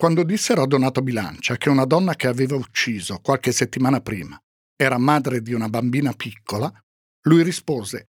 [0.00, 4.40] Quando dissero a Donato Bilancia che una donna che aveva ucciso qualche settimana prima
[4.76, 6.72] era madre di una bambina piccola,
[7.22, 8.10] lui rispose: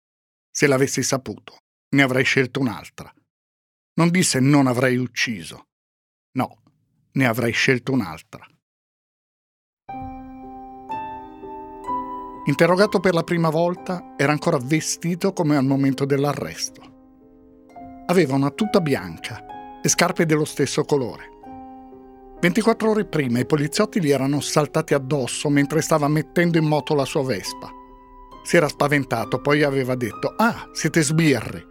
[0.49, 1.57] Se l'avessi saputo,
[1.97, 3.13] ne avrei scelto un'altra.
[3.95, 5.65] Non disse non avrei ucciso.
[6.37, 6.63] No,
[7.15, 8.47] ne avrei scelto un'altra.
[12.47, 18.05] Interrogato per la prima volta, era ancora vestito come al momento dell'arresto.
[18.07, 21.32] Aveva una tuta bianca e scarpe dello stesso colore.
[22.43, 27.05] 24 ore prima i poliziotti gli erano saltati addosso mentre stava mettendo in moto la
[27.05, 27.71] sua Vespa.
[28.43, 31.65] Si era spaventato, poi aveva detto: Ah, siete sbirri.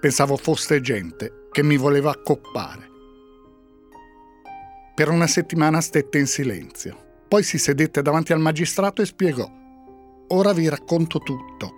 [0.00, 2.90] Pensavo foste gente che mi voleva accoppare.
[4.92, 7.22] Per una settimana stette in silenzio.
[7.28, 9.48] Poi si sedette davanti al magistrato e spiegò:
[10.30, 11.72] Ora vi racconto tutto.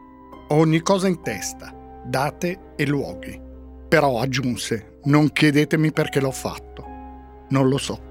[0.49, 1.75] Ho ogni cosa in testa,
[2.07, 3.39] date e luoghi.
[3.87, 6.87] Però aggiunse: Non chiedetemi perché l'ho fatto.
[7.51, 8.09] Non lo so.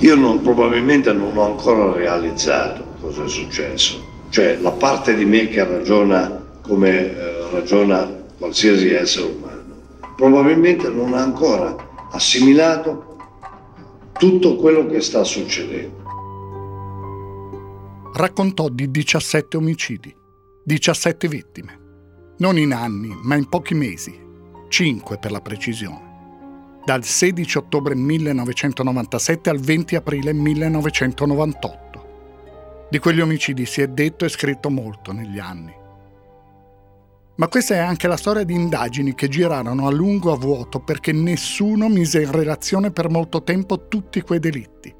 [0.00, 4.16] Io non, probabilmente non ho ancora realizzato cosa è successo.
[4.28, 8.06] Cioè la parte di me che ragiona come eh, ragiona
[8.38, 9.74] qualsiasi essere umano,
[10.16, 11.74] probabilmente non ha ancora
[12.10, 13.16] assimilato
[14.12, 15.96] tutto quello che sta succedendo.
[18.14, 20.14] Raccontò di 17 omicidi,
[20.64, 21.78] 17 vittime,
[22.38, 24.16] non in anni, ma in pochi mesi,
[24.68, 26.07] 5 per la precisione
[26.84, 31.88] dal 16 ottobre 1997 al 20 aprile 1998.
[32.90, 35.74] Di quegli omicidi si è detto e scritto molto negli anni.
[37.36, 41.12] Ma questa è anche la storia di indagini che girarono a lungo a vuoto perché
[41.12, 44.92] nessuno mise in relazione per molto tempo tutti quei delitti.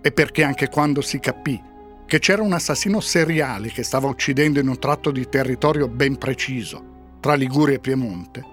[0.00, 1.60] E perché anche quando si capì
[2.06, 7.18] che c'era un assassino seriale che stava uccidendo in un tratto di territorio ben preciso,
[7.20, 8.44] tra Liguria e Piemonte,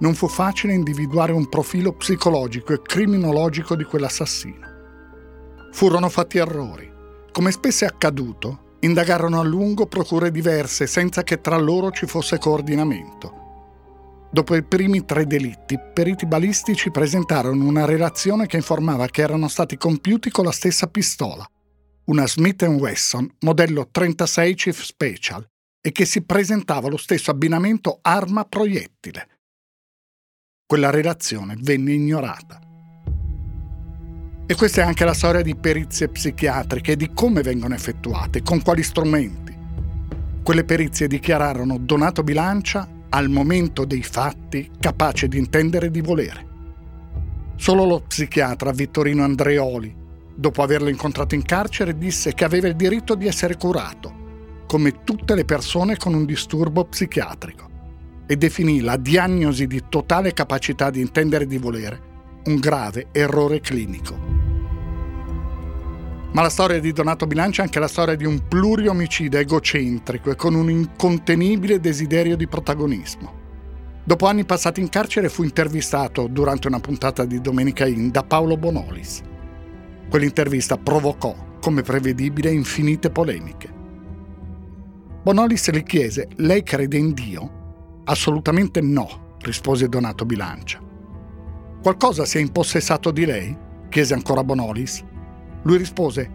[0.00, 4.66] non fu facile individuare un profilo psicologico e criminologico di quell'assassino.
[5.72, 6.90] Furono fatti errori.
[7.32, 12.38] Come spesso è accaduto, indagarono a lungo procure diverse senza che tra loro ci fosse
[12.38, 13.46] coordinamento.
[14.30, 19.76] Dopo i primi tre delitti, periti balistici presentarono una relazione che informava che erano stati
[19.76, 21.48] compiuti con la stessa pistola,
[22.04, 25.46] una Smith Wesson modello 36 Chief Special,
[25.80, 29.37] e che si presentava lo stesso abbinamento arma-proiettile
[30.68, 32.60] quella relazione venne ignorata.
[34.46, 38.60] E questa è anche la storia di perizie psichiatriche e di come vengono effettuate, con
[38.60, 39.56] quali strumenti.
[40.42, 46.46] Quelle perizie dichiararono Donato Bilancia al momento dei fatti capace di intendere e di volere.
[47.56, 49.96] Solo lo psichiatra Vittorino Andreoli,
[50.34, 55.34] dopo averlo incontrato in carcere, disse che aveva il diritto di essere curato, come tutte
[55.34, 57.67] le persone con un disturbo psichiatrico
[58.30, 62.00] e definì la diagnosi di totale capacità di intendere e di volere
[62.44, 64.36] un grave errore clinico.
[66.32, 70.36] Ma la storia di Donato Bilancia è anche la storia di un pluriomicida egocentrico e
[70.36, 73.32] con un incontenibile desiderio di protagonismo.
[74.04, 78.58] Dopo anni passati in carcere fu intervistato durante una puntata di Domenica In da Paolo
[78.58, 79.22] Bonolis.
[80.10, 83.72] Quell'intervista provocò, come prevedibile, infinite polemiche.
[85.22, 87.57] Bonolis le chiese: Lei crede in Dio?
[88.10, 90.80] Assolutamente no, rispose Donato Bilancia.
[91.82, 93.56] Qualcosa si è impossessato di lei?
[93.90, 95.04] chiese ancora Bonolis.
[95.62, 96.30] Lui rispose: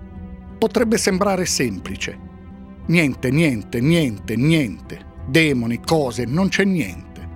[0.60, 2.20] Potrebbe sembrare semplice.
[2.86, 5.06] Niente, niente, niente, niente.
[5.26, 7.30] Demoni, cose, non c'è niente.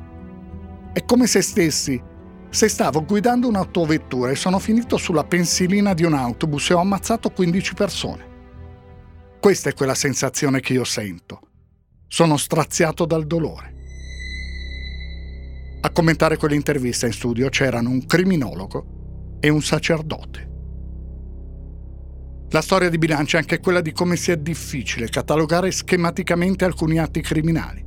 [0.93, 1.99] È come se stessi.
[2.49, 7.31] Se stavo guidando un'autovettura e sono finito sulla pensilina di un autobus e ho ammazzato
[7.31, 8.25] 15 persone.
[9.39, 11.41] Questa è quella sensazione che io sento.
[12.07, 13.76] Sono straziato dal dolore.
[15.79, 20.55] A commentare quell'intervista in studio c'erano un criminologo e un sacerdote.
[22.49, 27.21] La storia di bilancio è anche quella di come sia difficile catalogare schematicamente alcuni atti
[27.21, 27.85] criminali.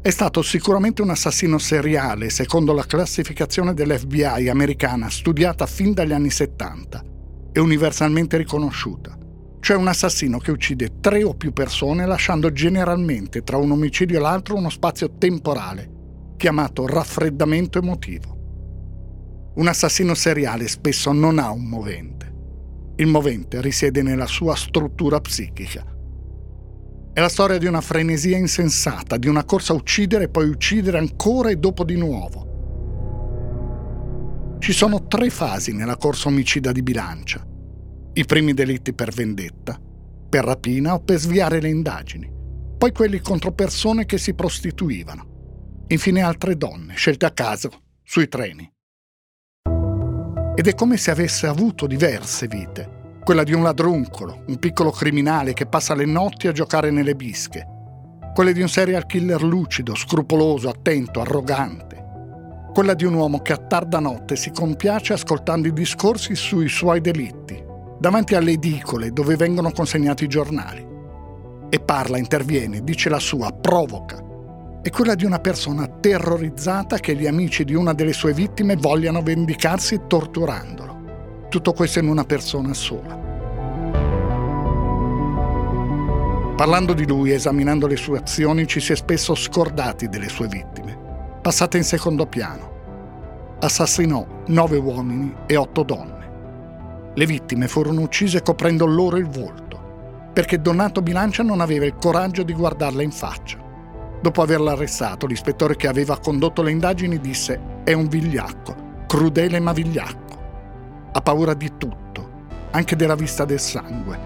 [0.00, 6.30] È stato sicuramente un assassino seriale, secondo la classificazione dell'FBI americana studiata fin dagli anni
[6.30, 7.02] 70
[7.52, 9.18] e universalmente riconosciuta.
[9.60, 14.20] Cioè un assassino che uccide tre o più persone lasciando generalmente tra un omicidio e
[14.20, 15.95] l'altro uno spazio temporale
[16.36, 18.34] chiamato raffreddamento emotivo.
[19.56, 22.34] Un assassino seriale spesso non ha un movente.
[22.96, 25.84] Il movente risiede nella sua struttura psichica.
[27.12, 30.98] È la storia di una frenesia insensata, di una corsa a uccidere e poi uccidere
[30.98, 32.54] ancora e dopo di nuovo.
[34.58, 37.42] Ci sono tre fasi nella corsa omicida di bilancia.
[38.12, 39.80] I primi delitti per vendetta,
[40.28, 42.30] per rapina o per sviare le indagini,
[42.76, 45.34] poi quelli contro persone che si prostituivano
[45.88, 47.70] Infine altre donne, scelte a caso,
[48.02, 48.68] sui treni.
[50.58, 53.18] ed è come se avesse avuto diverse vite.
[53.22, 57.66] Quella di un ladruncolo, un piccolo criminale che passa le notti a giocare nelle bische.
[58.32, 62.04] Quella di un serial killer lucido, scrupoloso, attento, arrogante.
[62.72, 67.02] Quella di un uomo che a tarda notte si compiace ascoltando i discorsi sui suoi
[67.02, 67.62] delitti,
[68.00, 70.86] davanti alle edicole dove vengono consegnati i giornali.
[71.68, 74.22] E parla, interviene, dice la sua, provoca,
[74.86, 79.20] è quella di una persona terrorizzata che gli amici di una delle sue vittime vogliano
[79.20, 81.46] vendicarsi torturandolo.
[81.48, 83.18] Tutto questo in una persona sola.
[86.54, 90.46] Parlando di lui e esaminando le sue azioni ci si è spesso scordati delle sue
[90.46, 90.96] vittime,
[91.42, 93.56] passate in secondo piano.
[93.58, 97.10] Assassinò nove uomini e otto donne.
[97.12, 102.44] Le vittime furono uccise coprendo loro il volto, perché Donato Bilancia non aveva il coraggio
[102.44, 103.64] di guardarla in faccia.
[104.26, 109.72] Dopo averla arrestato, l'ispettore che aveva condotto le indagini disse è un vigliacco, crudele ma
[109.72, 111.10] vigliacco.
[111.12, 114.18] Ha paura di tutto, anche della vista del sangue.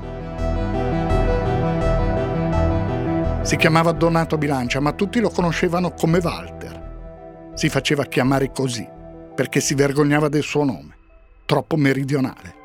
[3.42, 7.52] Si chiamava Donato Bilancia, ma tutti lo conoscevano come Walter.
[7.52, 8.88] Si faceva chiamare così
[9.34, 10.96] perché si vergognava del suo nome,
[11.44, 12.59] troppo meridionale.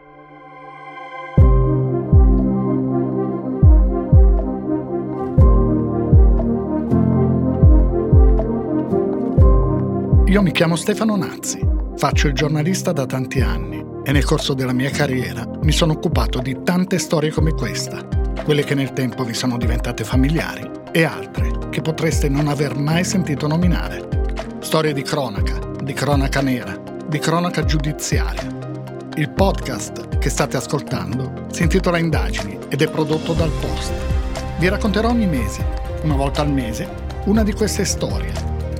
[10.35, 11.65] Io mi chiamo Stefano Nazzi,
[11.95, 16.39] faccio il giornalista da tanti anni e nel corso della mia carriera mi sono occupato
[16.39, 18.05] di tante storie come questa,
[18.43, 23.05] quelle che nel tempo vi sono diventate familiari e altre che potreste non aver mai
[23.05, 24.09] sentito nominare.
[24.59, 26.77] Storie di cronaca, di cronaca nera,
[27.07, 28.45] di cronaca giudiziaria.
[29.15, 33.93] Il podcast che state ascoltando si intitola Indagini ed è prodotto dal Post.
[34.59, 35.65] Vi racconterò ogni mese,
[36.03, 36.89] una volta al mese,
[37.23, 38.54] una di queste storie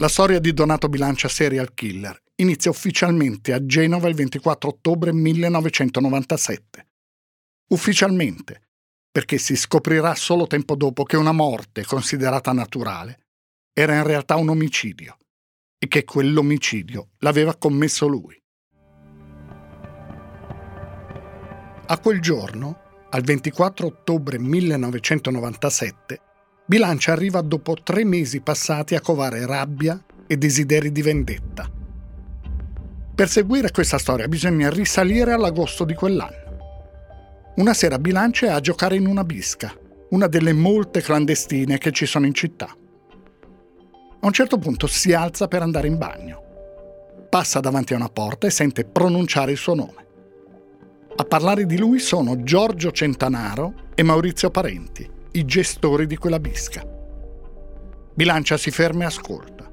[0.00, 6.86] La storia di Donato Bilancia serial killer inizia ufficialmente a Genova il 24 ottobre 1997.
[7.70, 8.68] Ufficialmente,
[9.10, 13.26] perché si scoprirà solo tempo dopo che una morte considerata naturale
[13.72, 15.18] era in realtà un omicidio
[15.76, 18.40] e che quell'omicidio l'aveva commesso lui.
[21.86, 26.20] A quel giorno, al 24 ottobre 1997,
[26.68, 31.66] Bilancia arriva dopo tre mesi passati a covare rabbia e desideri di vendetta.
[33.14, 37.54] Per seguire questa storia bisogna risalire all'agosto di quell'anno.
[37.56, 39.72] Una sera Bilancia è a giocare in una bisca,
[40.10, 42.66] una delle molte clandestine che ci sono in città.
[42.66, 46.42] A un certo punto si alza per andare in bagno.
[47.30, 50.06] Passa davanti a una porta e sente pronunciare il suo nome.
[51.16, 56.84] A parlare di lui sono Giorgio Centanaro e Maurizio Parenti i gestori di quella bisca.
[58.14, 59.70] Bilancia si ferma e ascolta.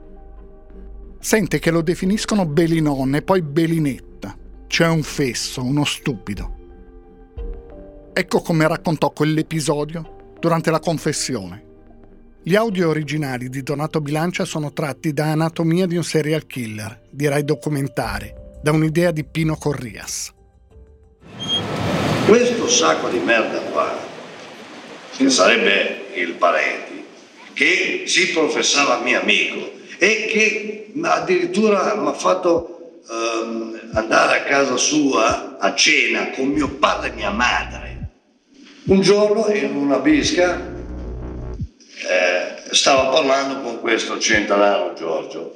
[1.19, 4.37] Sente che lo definiscono Belinone e poi Belinetta.
[4.67, 6.53] C'è un fesso, uno stupido.
[8.13, 11.63] Ecco come raccontò quell'episodio durante la confessione.
[12.43, 17.27] Gli audio originali di Donato Bilancia sono tratti da Anatomia di un serial killer, di
[17.27, 18.31] Rai Documentari,
[18.61, 20.31] da un'idea di Pino Corrias.
[22.27, 24.13] Questo sacco di merda qua
[25.17, 27.05] che sarebbe il Parenti,
[27.53, 34.75] che si professava mio amico e che addirittura mi ha fatto ehm, andare a casa
[34.75, 38.09] sua a cena con mio padre e mia madre.
[38.85, 40.73] Un giorno in una bisca
[42.07, 45.55] eh, stava parlando con questo centenaro Giorgio.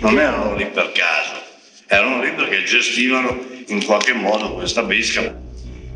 [0.00, 1.40] Non erano lì per caso,
[1.86, 5.44] erano lì perché gestivano in qualche modo questa bisca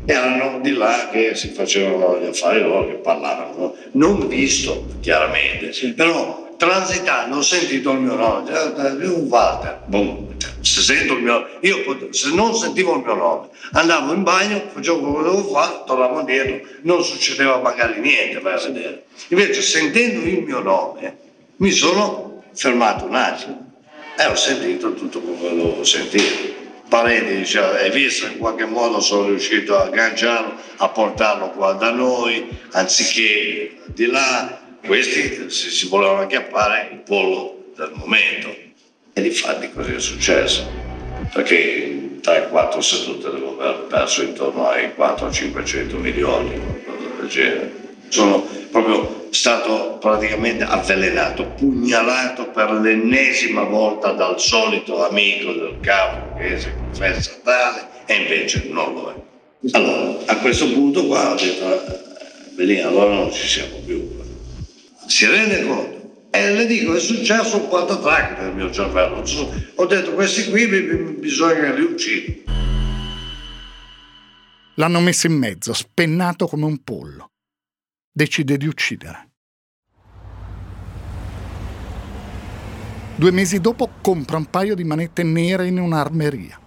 [0.05, 5.93] erano di là che si facevano gli affari loro, che parlavano, non visto chiaramente, sì.
[5.93, 10.29] però transitando ho sentito il mio nome, eh, un Walter, boom.
[10.61, 14.99] Se, sento il mio, io se non sentivo il mio nome, andavo in bagno, facevo
[14.99, 19.05] quello che dovevo fare, tornavo indietro, non succedeva magari niente, vai a vedere.
[19.29, 21.17] Invece sentendo il mio nome
[21.57, 23.71] mi sono fermato un attimo
[24.17, 26.60] e ho sentito tutto quello che dovevo sentire.
[26.91, 31.89] Parenti diceva, hai visto in qualche modo sono riuscito a agganciarlo, a portarlo qua da
[31.91, 38.53] noi, anziché di là, questi si, si volevano acchiappare il pollo del momento.
[39.13, 40.69] E di fatti così è successo,
[41.31, 47.80] perché 3-4 sedute devo aver perso intorno ai 400-500 milioni, qualcosa del genere.
[48.11, 56.59] Sono proprio stato praticamente avvelenato, pugnalato per l'ennesima volta dal solito amico del capo che
[56.59, 59.15] si confessa tale e invece non lo è.
[59.71, 61.99] Allora, a questo punto qua ho detto, eh,
[62.55, 64.09] Belina, allora non ci siamo più.
[65.07, 66.27] Si rende conto?
[66.31, 69.23] E le dico, è successo un patatrack nel mio cervello.
[69.75, 70.67] Ho detto, questi qui
[71.17, 72.33] bisogna li uccido.
[74.75, 77.30] L'hanno messo in mezzo, spennato come un pollo.
[78.13, 79.29] Decide di uccidere.
[83.15, 86.59] Due mesi dopo compra un paio di manette nere in un'armeria.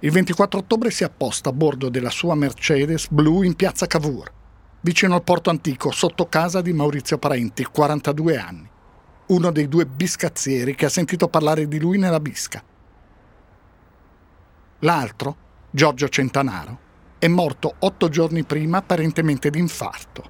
[0.00, 4.32] Il 24 ottobre si apposta a bordo della sua Mercedes blu in piazza Cavour,
[4.80, 8.68] vicino al porto antico, sotto casa di Maurizio Parenti, 42 anni,
[9.26, 12.60] uno dei due biscazzieri che ha sentito parlare di lui nella bisca.
[14.80, 15.36] L'altro,
[15.70, 16.83] Giorgio Centanaro,
[17.24, 20.22] è morto otto giorni prima apparentemente di infarto.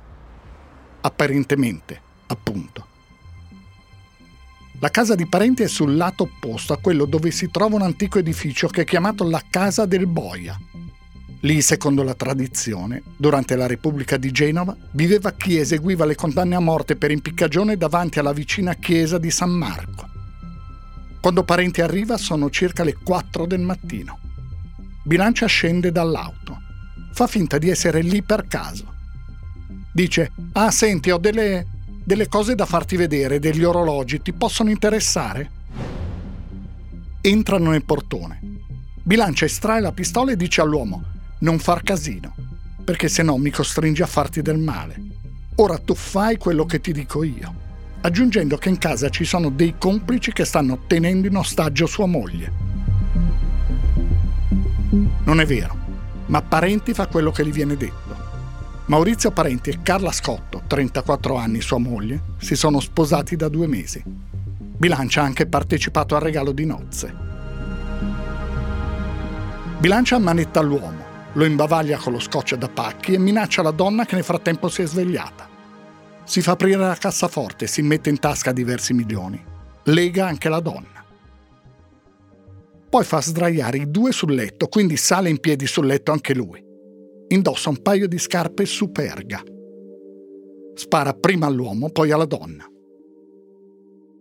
[1.00, 2.86] Apparentemente, appunto.
[4.78, 8.20] La casa di Parenti è sul lato opposto a quello dove si trova un antico
[8.20, 10.56] edificio che è chiamato la Casa del Boia.
[11.40, 16.60] Lì, secondo la tradizione, durante la Repubblica di Genova, viveva chi eseguiva le condanne a
[16.60, 20.08] morte per impiccagione davanti alla vicina chiesa di San Marco.
[21.20, 24.20] Quando Parenti arriva sono circa le 4 del mattino.
[25.02, 26.63] Bilancia scende dall'auto.
[27.14, 28.92] Fa finta di essere lì per caso.
[29.92, 31.64] Dice, ah senti, ho delle,
[32.02, 35.48] delle cose da farti vedere, degli orologi, ti possono interessare?
[37.20, 38.40] Entrano nel portone.
[39.00, 41.04] Bilancia estrae la pistola e dice all'uomo:
[41.38, 42.34] Non far casino,
[42.82, 45.00] perché se no mi costringi a farti del male.
[45.54, 47.54] Ora tu fai quello che ti dico io.
[48.00, 52.52] Aggiungendo che in casa ci sono dei complici che stanno tenendo in ostaggio sua moglie.
[55.24, 55.83] Non è vero,
[56.26, 58.32] ma Parenti fa quello che gli viene detto.
[58.86, 64.02] Maurizio Parenti e Carla Scotto, 34 anni, sua moglie, si sono sposati da due mesi.
[64.04, 67.14] Bilancia ha anche partecipato al regalo di nozze.
[69.78, 74.14] Bilancia ammanetta l'uomo, lo imbavaglia con lo scotch da pacchi e minaccia la donna che
[74.14, 75.48] nel frattempo si è svegliata.
[76.24, 79.42] Si fa aprire la cassaforte, si mette in tasca diversi milioni.
[79.84, 80.93] Lega anche la donna.
[82.94, 86.64] Poi fa sdraiare i due sul letto, quindi sale in piedi sul letto anche lui
[87.26, 89.42] indossa un paio di scarpe superga.
[90.74, 92.64] Spara prima all'uomo, poi alla donna.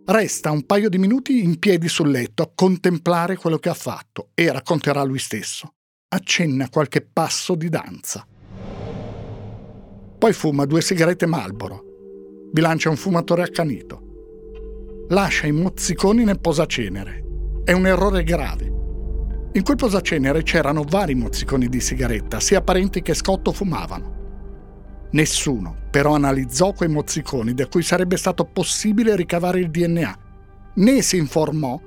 [0.06, 4.30] Resta un paio di minuti in piedi sul letto a contemplare quello che ha fatto
[4.34, 5.74] e racconterà lui stesso.
[6.08, 8.26] Accenna qualche passo di danza.
[10.18, 11.84] Poi fuma due sigarette Marlboro.
[12.50, 15.06] Bilancia un fumatore accanito.
[15.10, 17.23] Lascia i mozziconi nel posacenere.
[17.64, 18.64] È un errore grave.
[19.54, 25.08] In quel posacenere c'erano vari mozziconi di sigaretta, sia Parenti che Scotto fumavano.
[25.12, 30.18] Nessuno però analizzò quei mozziconi da cui sarebbe stato possibile ricavare il DNA,
[30.74, 31.80] né si informò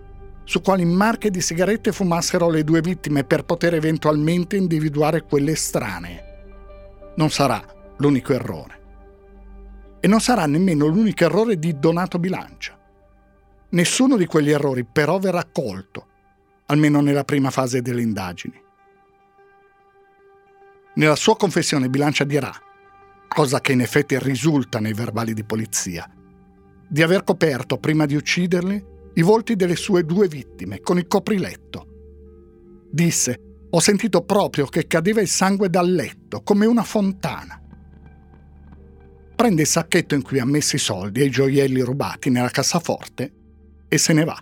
[0.45, 6.23] su quali marche di sigarette fumassero le due vittime per poter eventualmente individuare quelle estranee.
[7.17, 7.63] Non sarà
[7.97, 8.79] l'unico errore.
[9.99, 12.76] E non sarà nemmeno l'unico errore di Donato Bilancia.
[13.69, 16.07] Nessuno di quegli errori però verrà colto
[16.67, 18.61] almeno nella prima fase delle indagini.
[20.95, 22.51] Nella sua confessione Bilancia dirà,
[23.27, 26.09] cosa che in effetti risulta nei verbali di polizia,
[26.89, 31.85] di aver coperto, prima di ucciderle, i volti delle sue due vittime con il copriletto.
[32.89, 37.61] Disse, ho sentito proprio che cadeva il sangue dal letto, come una fontana.
[39.35, 43.36] Prende il sacchetto in cui ha messo i soldi e i gioielli rubati nella cassaforte
[43.87, 44.37] e se ne va.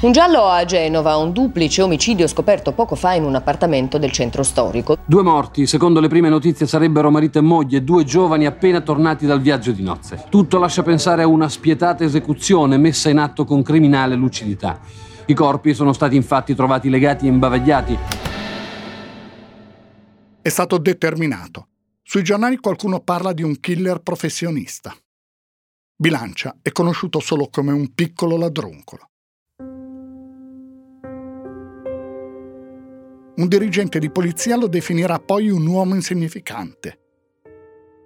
[0.00, 4.44] Un giallo a Genova, un duplice omicidio scoperto poco fa in un appartamento del centro
[4.44, 4.98] storico.
[5.04, 9.40] Due morti, secondo le prime notizie sarebbero marito e moglie, due giovani appena tornati dal
[9.40, 10.26] viaggio di nozze.
[10.28, 14.78] Tutto lascia pensare a una spietata esecuzione messa in atto con criminale lucidità.
[15.26, 17.98] I corpi sono stati infatti trovati legati e imbavagliati.
[20.40, 21.66] È stato determinato.
[22.04, 24.94] Sui giornali qualcuno parla di un killer professionista.
[26.00, 29.10] Bilancia è conosciuto solo come un piccolo ladruncolo.
[33.34, 37.00] Un dirigente di polizia lo definirà poi un uomo insignificante.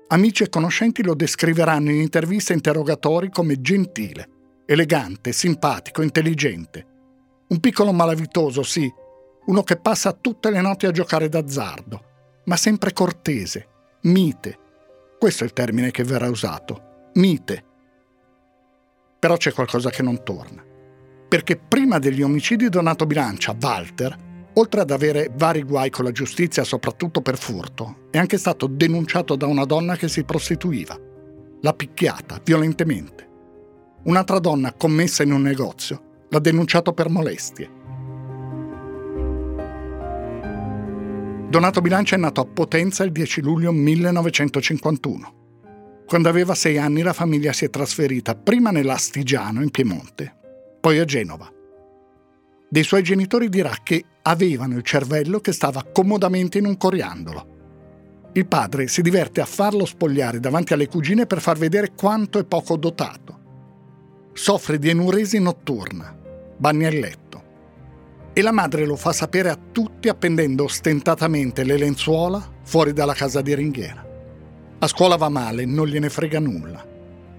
[0.08, 6.86] Amici e conoscenti lo descriveranno in interviste e interrogatori come gentile, elegante, simpatico, intelligente.
[7.48, 8.90] Un piccolo malavitoso, sì,
[9.44, 12.04] uno che passa tutte le notti a giocare d'azzardo,
[12.46, 13.68] ma sempre cortese,
[14.04, 14.58] mite.
[15.18, 17.66] Questo è il termine che verrà usato, mite.
[19.22, 20.64] Però c'è qualcosa che non torna.
[21.28, 24.14] perché prima degli omicidi Donato Bilancia, Walter,
[24.54, 29.34] oltre ad avere vari guai con la giustizia, soprattutto per furto, è anche stato denunciato
[29.34, 30.98] da una donna che si prostituiva.
[31.62, 33.26] L'ha picchiata violentemente.
[34.02, 37.70] Un'altra donna commessa in un negozio l'ha denunciato per molestie.
[41.48, 45.41] Donato Bilancia è nato a Potenza il 10 luglio 1951.
[46.06, 50.34] Quando aveva sei anni la famiglia si è trasferita prima nell'Astigiano, in Piemonte,
[50.80, 51.50] poi a Genova.
[52.68, 57.46] Dei suoi genitori dirà che avevano il cervello che stava comodamente in un coriandolo.
[58.32, 62.44] Il padre si diverte a farlo spogliare davanti alle cugine per far vedere quanto è
[62.44, 63.40] poco dotato.
[64.32, 66.16] Soffre di enuresi notturna,
[66.56, 67.32] bagni a letto
[68.34, 73.42] e la madre lo fa sapere a tutti appendendo ostentatamente le lenzuola fuori dalla casa
[73.42, 74.11] di ringhiera.
[74.82, 76.84] A scuola va male, non gliene frega nulla.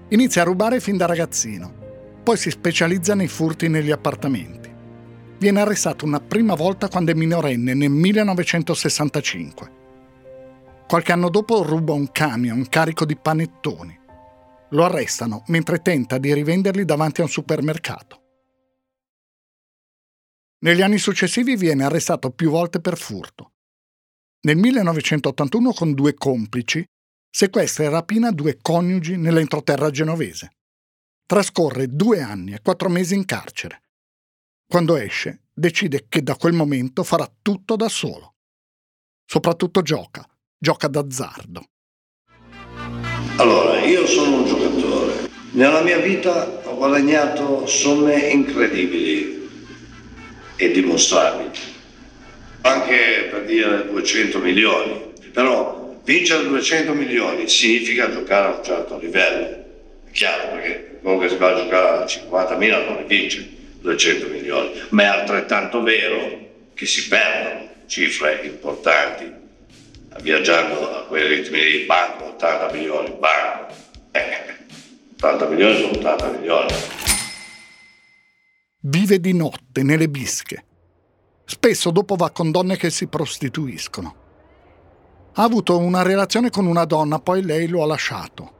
[0.08, 4.72] Inizia a rubare fin da ragazzino, poi si specializza nei furti negli appartamenti.
[5.36, 9.72] Viene arrestato una prima volta quando è minorenne nel 1965.
[10.88, 14.00] Qualche anno dopo ruba un camion carico di panettoni.
[14.70, 18.22] Lo arrestano mentre tenta di rivenderli davanti a un supermercato.
[20.60, 23.52] Negli anni successivi viene arrestato più volte per furto.
[24.46, 26.82] Nel 1981 con due complici
[27.36, 30.52] sequestra e rapina due coniugi nell'entroterra genovese.
[31.26, 33.82] Trascorre due anni e quattro mesi in carcere.
[34.64, 38.36] Quando esce, decide che da quel momento farà tutto da solo.
[39.26, 40.24] Soprattutto gioca,
[40.56, 41.64] gioca d'azzardo.
[43.38, 45.28] Allora, io sono un giocatore.
[45.54, 49.50] Nella mia vita ho guadagnato somme incredibili
[50.54, 51.50] e dimostrabili.
[52.60, 59.46] Anche per dire 200 milioni, però vincere 200 milioni significa giocare a un certo livello.
[60.06, 63.48] È chiaro perché che si va a giocare a 50.000 non ne vince
[63.80, 66.38] 200 milioni, ma è altrettanto vero
[66.74, 69.42] che si perdono cifre importanti
[70.20, 73.74] viaggiando a quei ritmi di banco, 80 milioni, banco.
[74.12, 74.56] Eh,
[75.16, 76.74] 80 milioni sono 80 milioni.
[78.80, 80.64] Vive di notte nelle bische.
[81.44, 84.23] Spesso dopo va con donne che si prostituiscono.
[85.36, 88.52] Ha avuto una relazione con una donna, poi lei lo ha lasciato.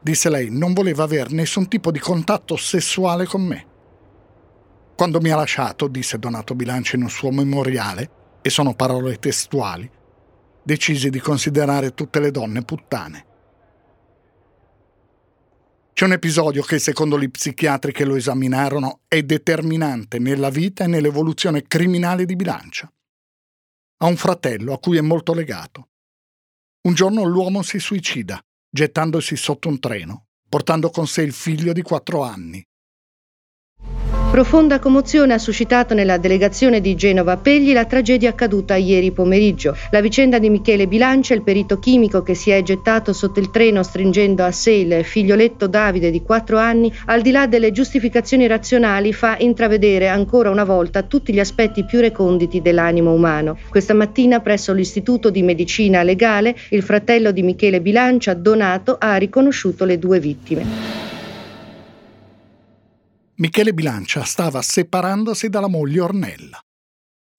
[0.00, 3.66] Disse lei, non voleva avere nessun tipo di contatto sessuale con me.
[4.94, 9.90] Quando mi ha lasciato, disse Donato Bilancio in un suo memoriale, e sono parole testuali,
[10.62, 13.26] decisi di considerare tutte le donne puttane.
[15.92, 20.86] C'è un episodio che, secondo gli psichiatri che lo esaminarono, è determinante nella vita e
[20.86, 22.88] nell'evoluzione criminale di Bilancia.
[23.98, 25.88] Ha un fratello a cui è molto legato.
[26.86, 31.82] Un giorno l'uomo si suicida, gettandosi sotto un treno, portando con sé il figlio di
[31.82, 32.64] quattro anni,
[34.36, 39.74] Profonda commozione ha suscitato nella delegazione di Genova Pegli la tragedia accaduta ieri pomeriggio.
[39.90, 43.82] La vicenda di Michele Bilancia, il perito chimico che si è gettato sotto il treno
[43.82, 49.14] stringendo a sé il figlioletto Davide di 4 anni, al di là delle giustificazioni razionali,
[49.14, 53.56] fa intravedere ancora una volta tutti gli aspetti più reconditi dell'animo umano.
[53.70, 59.86] Questa mattina presso l'Istituto di Medicina Legale, il fratello di Michele Bilancia, Donato, ha riconosciuto
[59.86, 61.05] le due vittime.
[63.38, 66.58] Michele Bilancia stava separandosi dalla moglie Ornella.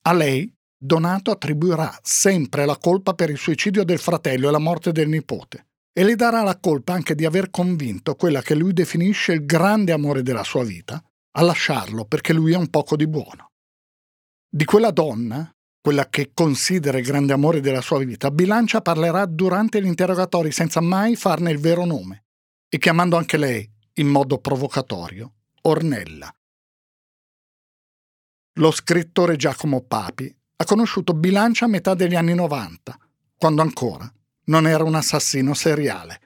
[0.03, 4.91] A lei Donato attribuirà sempre la colpa per il suicidio del fratello e la morte
[4.91, 9.31] del nipote e le darà la colpa anche di aver convinto quella che lui definisce
[9.33, 13.49] il grande amore della sua vita a lasciarlo perché lui è un poco di buono.
[14.47, 19.81] Di quella donna, quella che considera il grande amore della sua vita, Bilancia parlerà durante
[19.81, 22.25] gli interrogatori senza mai farne il vero nome
[22.69, 26.33] e chiamando anche lei, in modo provocatorio, Ornella.
[28.53, 32.97] Lo scrittore Giacomo Papi ha conosciuto Bilancia a metà degli anni 90,
[33.37, 34.11] quando ancora
[34.45, 36.21] non era un assassino seriale.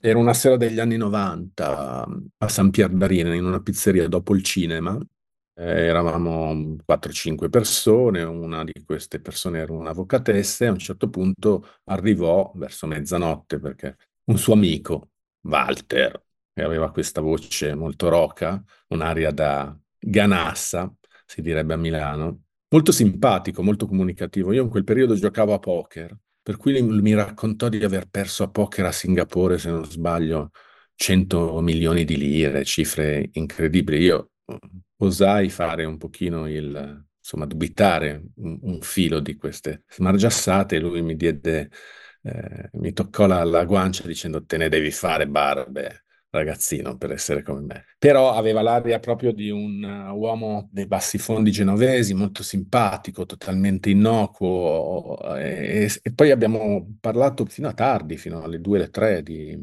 [0.00, 2.06] Era una sera degli anni 90
[2.38, 4.98] a San Pier d'Arena, in una pizzeria dopo il cinema.
[5.54, 11.68] Eh, eravamo 4-5 persone, una di queste persone era un'avvocatessa e a un certo punto
[11.84, 15.10] arrivò verso mezzanotte perché un suo amico,
[15.42, 16.20] Walter,
[16.54, 20.92] che aveva questa voce molto roca, un'aria da ganassa,
[21.24, 24.52] si direbbe a Milano, molto simpatico, molto comunicativo.
[24.52, 28.50] Io in quel periodo giocavo a poker, per cui mi raccontò di aver perso a
[28.50, 30.50] poker a Singapore, se non sbaglio,
[30.94, 33.98] 100 milioni di lire, cifre incredibili.
[33.98, 34.56] Io mm,
[34.98, 41.02] osai fare un pochino il, insomma, dubitare un, un filo di queste smargiassate e lui
[41.02, 41.70] mi diede,
[42.22, 46.01] eh, mi toccò la, la guancia dicendo te ne devi fare barbe
[46.32, 47.84] ragazzino per essere come me.
[47.98, 53.90] Però aveva l'aria proprio di un uh, uomo dei bassi fondi genovesi, molto simpatico, totalmente
[53.90, 55.18] innocuo.
[55.36, 59.56] E, e, poi abbiamo parlato fino a tardi, fino alle due, alle tre di,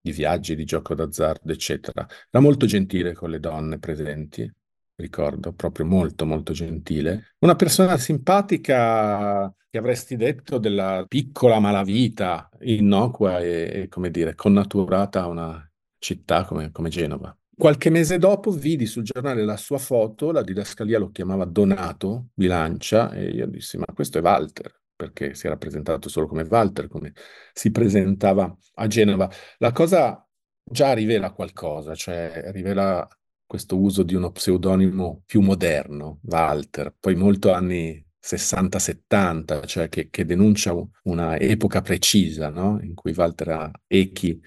[0.00, 2.06] di viaggi, di gioco d'azzardo, eccetera.
[2.30, 4.50] Era molto gentile con le donne presenti,
[4.96, 7.34] ricordo, proprio molto, molto gentile.
[7.38, 15.22] Una persona simpatica che avresti detto della piccola malavita, innocua e, e come dire, connaturata
[15.22, 15.67] a una
[15.98, 17.36] città come, come Genova.
[17.56, 23.12] Qualche mese dopo vidi sul giornale la sua foto, la didascalia lo chiamava Donato Bilancia
[23.12, 27.12] e io dissi ma questo è Walter, perché si era presentato solo come Walter, come
[27.52, 29.28] si presentava a Genova.
[29.58, 30.24] La cosa
[30.62, 33.08] già rivela qualcosa, cioè rivela
[33.44, 40.24] questo uso di uno pseudonimo più moderno, Walter, poi molto anni 60-70, cioè che, che,
[40.24, 42.78] denuncia una epoca precisa, no?
[42.82, 44.40] in cui Walter ha echi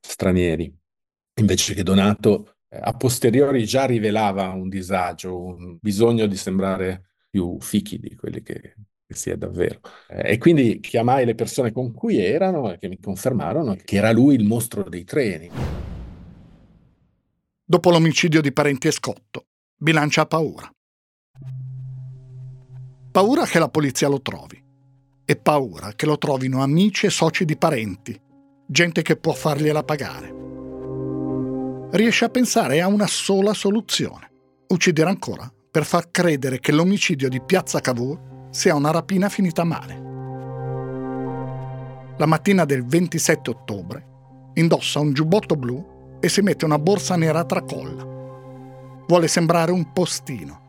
[0.00, 0.76] stranieri,
[1.42, 7.58] invece che Donato eh, a posteriori già rivelava un disagio, un bisogno di sembrare più
[7.60, 8.74] fichi di quelli che,
[9.06, 9.80] che si è davvero.
[10.08, 14.12] Eh, e quindi chiamai le persone con cui erano e che mi confermarono che era
[14.12, 15.50] lui il mostro dei treni.
[17.64, 20.70] Dopo l'omicidio di Parenti e Scotto, Bilancia ha paura.
[23.10, 24.62] Paura che la polizia lo trovi
[25.24, 28.18] e paura che lo trovino amici e soci di parenti,
[28.66, 30.51] gente che può fargliela pagare.
[31.92, 34.30] Riesce a pensare a una sola soluzione,
[34.68, 40.00] uccidere ancora per far credere che l'omicidio di Piazza Cavour sia una rapina finita male.
[42.18, 44.06] La mattina del 27 ottobre
[44.54, 48.04] indossa un giubbotto blu e si mette una borsa nera a tracolla.
[49.06, 50.62] Vuole sembrare un postino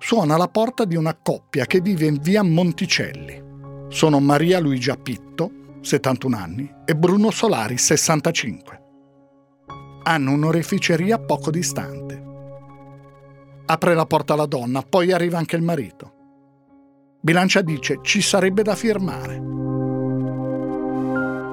[0.00, 3.48] suona la porta di una coppia che vive in via Monticelli.
[3.88, 5.50] Sono Maria Luigia Pitto,
[5.82, 8.89] 71 anni, e Bruno Solari, 65.
[10.02, 12.22] Hanno un'oreficeria poco distante.
[13.66, 16.14] Apre la porta la donna, poi arriva anche il marito.
[17.20, 19.38] Bilancia dice ci sarebbe da firmare.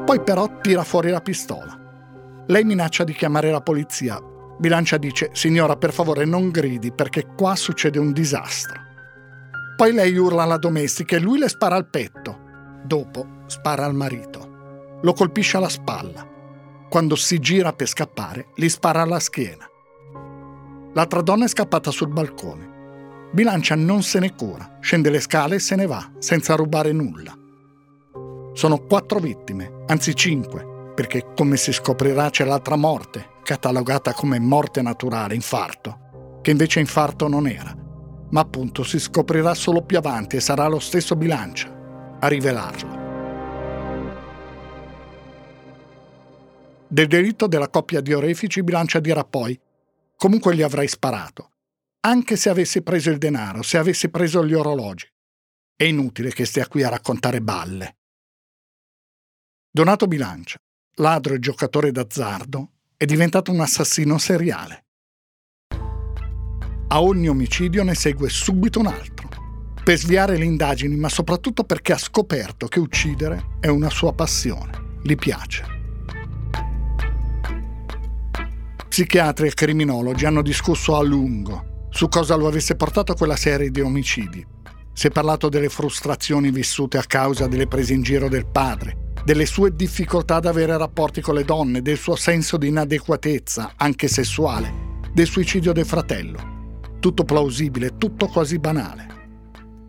[0.06, 2.46] Poi però tira fuori la pistola.
[2.48, 4.22] Lei minaccia di chiamare la polizia,
[4.60, 8.82] Bilancia dice, signora per favore non gridi perché qua succede un disastro.
[9.76, 12.46] Poi lei urla alla domestica e lui le spara al petto.
[12.84, 14.98] Dopo spara al marito.
[15.04, 16.28] Lo colpisce alla spalla.
[16.90, 19.70] Quando si gira per scappare, gli spara alla schiena.
[20.94, 23.30] L'altra donna è scappata sul balcone.
[23.32, 27.38] Bilancia non se ne cura, scende le scale e se ne va, senza rubare nulla.
[28.54, 34.82] Sono quattro vittime, anzi cinque, perché come si scoprirà c'è l'altra morte, catalogata come morte
[34.82, 37.76] naturale, infarto, che invece infarto non era.
[38.30, 41.70] Ma appunto si scoprirà solo più avanti e sarà lo stesso bilancia
[42.20, 43.07] a rivelarlo.
[46.90, 49.60] Del delitto della coppia di orefici Bilancia dirà poi
[50.16, 51.52] comunque gli avrei sparato,
[52.02, 55.06] anche se avessi preso il denaro, se avessi preso gli orologi.
[55.76, 57.98] È inutile che stia qui a raccontare balle.
[59.70, 60.58] Donato Bilancia,
[60.96, 64.86] ladro e giocatore d'azzardo, è diventato un assassino seriale.
[66.88, 69.28] A ogni omicidio ne segue subito un altro,
[69.84, 75.00] per sviare le indagini, ma soprattutto perché ha scoperto che uccidere è una sua passione,
[75.04, 75.77] gli piace.
[78.98, 83.70] Psichiatri e criminologi hanno discusso a lungo su cosa lo avesse portato a quella serie
[83.70, 84.44] di omicidi.
[84.92, 89.46] Si è parlato delle frustrazioni vissute a causa delle prese in giro del padre, delle
[89.46, 94.74] sue difficoltà ad avere rapporti con le donne, del suo senso di inadeguatezza, anche sessuale,
[95.14, 96.80] del suicidio del fratello.
[97.00, 99.08] Tutto plausibile, tutto quasi banale.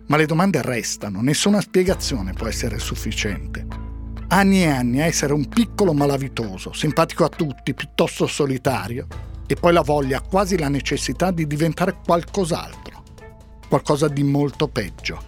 [0.09, 3.88] Ma le domande restano, nessuna spiegazione può essere sufficiente.
[4.31, 9.07] Anni e anni a essere un piccolo malavitoso, simpatico a tutti, piuttosto solitario,
[9.47, 13.05] e poi la voglia, quasi la necessità di diventare qualcos'altro,
[13.69, 15.23] qualcosa di molto peggio.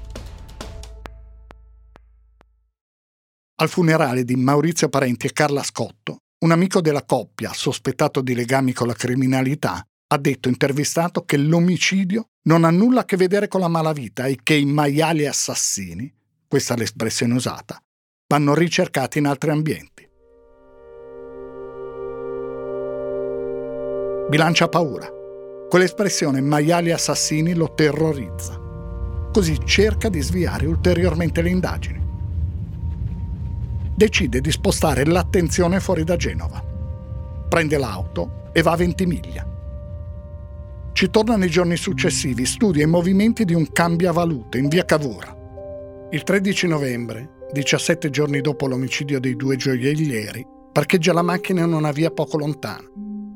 [3.56, 8.74] Al funerale di Maurizio Parenti e Carla Scotto, un amico della coppia, sospettato di legami
[8.74, 13.60] con la criminalità, ha detto intervistato che l'omicidio non ha nulla a che vedere con
[13.62, 16.12] la malavita e che i maiali assassini,
[16.46, 17.82] questa è l'espressione usata,
[18.30, 20.08] vanno ricercati in altri ambienti.
[24.28, 25.08] Bilancia paura.
[25.68, 28.56] Quell'espressione maiali assassini lo terrorizza.
[29.32, 32.08] Così cerca di sviare ulteriormente le indagini
[34.00, 36.64] decide di spostare l'attenzione fuori da Genova.
[37.48, 39.46] Prende l'auto e va a Ventimiglia.
[40.92, 46.08] Ci torna nei giorni successivi, studia i movimenti di un cambiavalute in via Cavour.
[46.12, 51.90] Il 13 novembre, 17 giorni dopo l'omicidio dei due gioiellieri, Parcheggia la macchina in una
[51.90, 52.88] via poco lontana.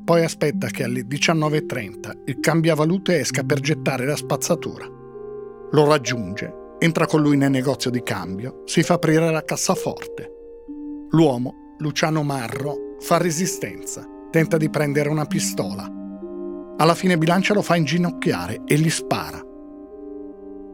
[0.05, 4.85] Poi aspetta che alle 19.30 il cambiavalute esca per gettare la spazzatura.
[5.71, 10.31] Lo raggiunge, entra con lui nel negozio di cambio, si fa aprire la cassaforte.
[11.09, 15.91] L'uomo, Luciano Marro, fa resistenza, tenta di prendere una pistola.
[16.77, 19.43] Alla fine Bilancia lo fa inginocchiare e gli spara.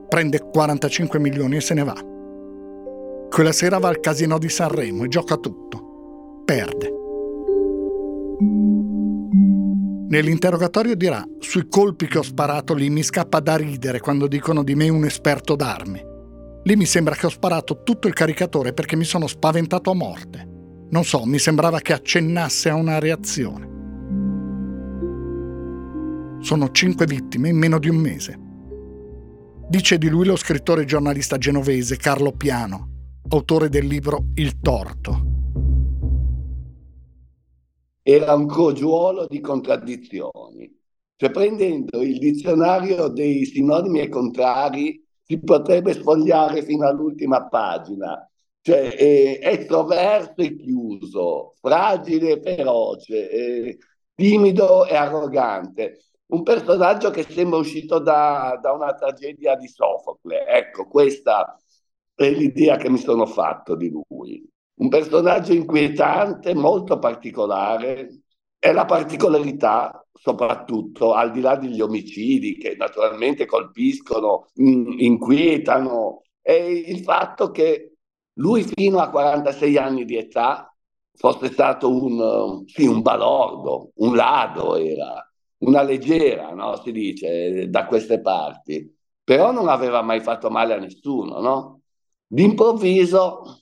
[0.07, 1.95] Prende 45 milioni e se ne va.
[3.31, 6.41] Quella sera va al casino di Sanremo e gioca tutto.
[6.43, 6.91] Perde.
[10.09, 14.75] Nell'interrogatorio dirà: Sui colpi che ho sparato lì mi scappa da ridere quando dicono di
[14.75, 16.03] me un esperto d'armi.
[16.63, 20.45] Lì mi sembra che ho sparato tutto il caricatore perché mi sono spaventato a morte.
[20.89, 23.69] Non so, mi sembrava che accennasse a una reazione.
[26.41, 28.37] Sono cinque vittime in meno di un mese.
[29.69, 32.90] Dice di lui lo scrittore e giornalista genovese Carlo Piano,
[33.29, 35.29] autore del libro Il torto.
[38.01, 40.79] Era un crogiuolo di contraddizioni.
[41.15, 48.25] Cioè, prendendo il dizionario dei sinonimi e contrari, si potrebbe sfogliare fino all'ultima pagina
[48.61, 53.77] cioè è estroverso e chiuso, fragile e feroce, eh,
[54.15, 55.99] timido e arrogante.
[56.27, 60.45] Un personaggio che sembra uscito da, da, una tragedia di Sofocle.
[60.45, 61.57] Ecco, questa
[62.23, 64.43] è l'idea che mi sono fatto di lui.
[64.75, 68.21] Un personaggio inquietante, molto particolare,
[68.57, 76.99] e la particolarità, soprattutto al di là degli omicidi che naturalmente colpiscono, inquietano, è il
[77.01, 77.93] fatto che
[78.33, 80.71] lui fino a 46 anni di età
[81.13, 85.27] fosse stato un, sì, un balordo, un ladro era,
[85.59, 86.75] una leggera, no?
[86.77, 91.80] si dice, da queste parti, però non aveva mai fatto male a nessuno, no?
[92.33, 93.61] D'improvviso,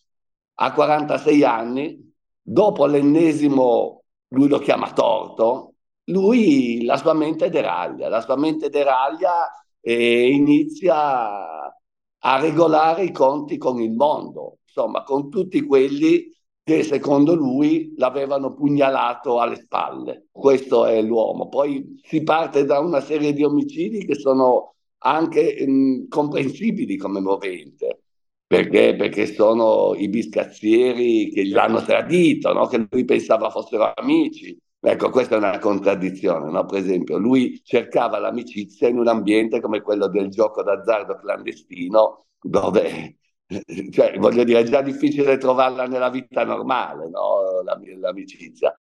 [0.53, 5.73] a 46 anni, dopo l'ennesimo, lui lo chiama torto,
[6.05, 9.49] lui, la sua mente deraglia, la sua mente deraglia
[9.81, 11.73] e inizia
[12.19, 16.31] a regolare i conti con il mondo, insomma, con tutti quelli
[16.63, 20.27] che secondo lui l'avevano pugnalato alle spalle.
[20.31, 21.47] Questo è l'uomo.
[21.49, 28.03] Poi si parte da una serie di omicidi che sono anche mh, comprensibili come movente.
[28.49, 28.95] Perché?
[28.95, 32.65] Perché sono i biscazzieri che l'hanno tradito, no?
[32.65, 34.57] che lui pensava fossero amici.
[34.79, 36.65] Ecco, questa è una contraddizione, no?
[36.65, 43.17] Per esempio, lui cercava l'amicizia in un ambiente come quello del gioco d'azzardo clandestino, dove
[43.91, 47.61] cioè, voglio dire, è già difficile trovarla nella vita normale, no?
[47.99, 48.75] l'amicizia.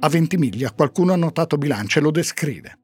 [0.00, 2.78] A Ventimiglia qualcuno ha notato bilancia e lo descrive.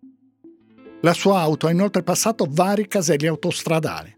[1.03, 4.17] La sua auto ha inoltre passato vari caselli autostradali.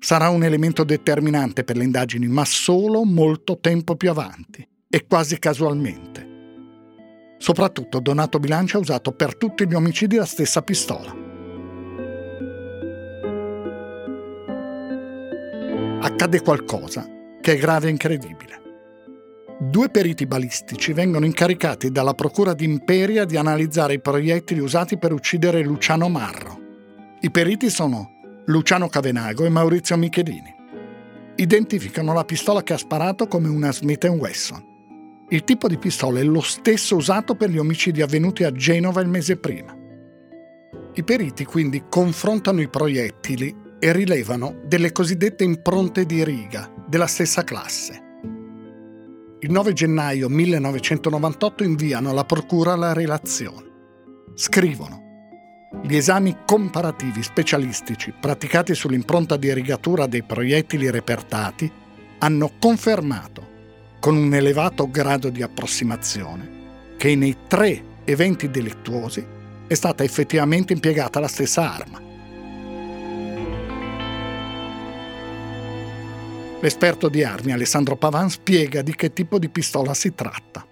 [0.00, 5.38] Sarà un elemento determinante per le indagini, ma solo molto tempo più avanti e quasi
[5.38, 6.30] casualmente.
[7.38, 11.14] Soprattutto Donato Bilancia ha usato per tutti gli omicidi la stessa pistola.
[16.00, 17.08] Accade qualcosa
[17.40, 18.61] che è grave e incredibile.
[19.64, 25.12] Due periti balistici vengono incaricati dalla Procura di Imperia di analizzare i proiettili usati per
[25.12, 26.58] uccidere Luciano Marro.
[27.20, 28.10] I periti sono
[28.46, 30.52] Luciano Cavenago e Maurizio Michelini.
[31.36, 35.26] Identificano la pistola che ha sparato come una Smith Wesson.
[35.28, 39.08] Il tipo di pistola è lo stesso usato per gli omicidi avvenuti a Genova il
[39.08, 39.72] mese prima.
[40.92, 47.44] I periti quindi confrontano i proiettili e rilevano delle cosiddette impronte di riga della stessa
[47.44, 48.10] classe.
[49.44, 53.70] Il 9 gennaio 1998 inviano alla Procura la relazione.
[54.36, 55.00] Scrivono
[55.82, 61.68] gli esami comparativi specialistici praticati sull'impronta di rigatura dei proiettili repertati
[62.18, 63.48] hanno confermato
[63.98, 69.26] con un elevato grado di approssimazione, che nei tre eventi delittuosi
[69.66, 72.00] è stata effettivamente impiegata la stessa arma.
[76.62, 80.64] L'esperto di armi Alessandro Pavan spiega di che tipo di pistola si tratta.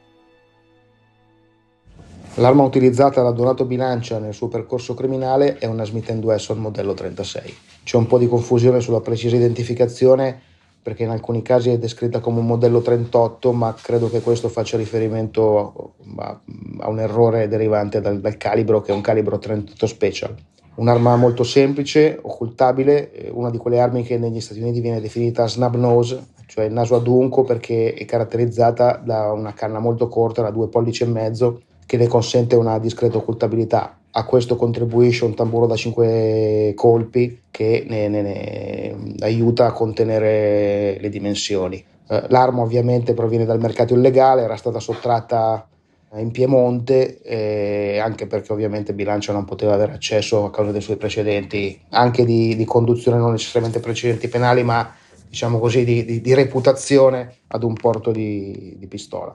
[2.34, 7.56] L'arma utilizzata da Donato Bilancia nel suo percorso criminale è una Smith Wesson modello 36.
[7.82, 10.40] C'è un po' di confusione sulla precisa identificazione
[10.80, 14.76] perché in alcuni casi è descritta come un modello 38, ma credo che questo faccia
[14.76, 16.40] riferimento a,
[16.78, 20.36] a un errore derivante dal, dal, calibro, che è un calibro 38 Special.
[20.80, 25.46] Un'arma molto semplice, occultabile, eh, una di quelle armi che negli Stati Uniti viene definita
[25.46, 30.68] snub nose, cioè naso adunco perché è caratterizzata da una canna molto corta, da due
[30.68, 33.98] pollici e mezzo, che le consente una discreta occultabilità.
[34.12, 40.96] A questo contribuisce un tamburo da 5 colpi che ne, ne, ne aiuta a contenere
[40.98, 41.84] le dimensioni.
[42.08, 45.68] Eh, l'arma ovviamente proviene dal mercato illegale, era stata sottratta
[46.18, 50.96] in Piemonte, eh, anche perché ovviamente Bilancia non poteva avere accesso a causa dei suoi
[50.96, 54.92] precedenti, anche di, di conduzione non necessariamente precedenti penali, ma
[55.28, 59.34] diciamo così di, di, di reputazione ad un porto di, pistola.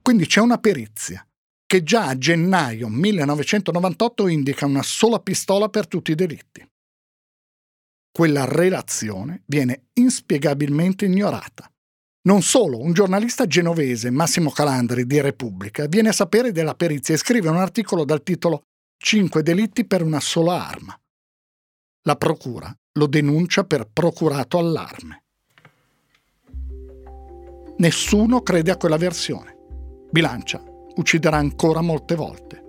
[0.00, 1.26] Quindi c'è una perizia
[1.66, 6.66] che già a gennaio 1998 indica una sola pistola per tutti i delitti.
[8.10, 11.68] Quella relazione viene inspiegabilmente ignorata.
[12.26, 17.18] Non solo, un giornalista genovese, Massimo Calandri di Repubblica, viene a sapere della perizia e
[17.18, 18.62] scrive un articolo dal titolo
[18.96, 20.98] Cinque delitti per una sola arma.
[22.04, 25.24] La procura lo denuncia per procurato allarme.
[27.76, 29.56] Nessuno crede a quella versione.
[30.10, 30.62] Bilancia
[30.96, 32.62] ucciderà ancora molte volte.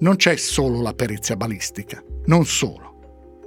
[0.00, 2.89] Non c'è solo la perizia balistica, non solo.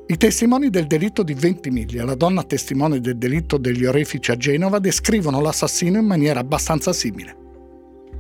[0.06, 4.80] I testimoni del delitto di Ventimiglia, la donna testimone del delitto degli orefici a Genova,
[4.80, 7.38] descrivono l'assassino in maniera abbastanza simile.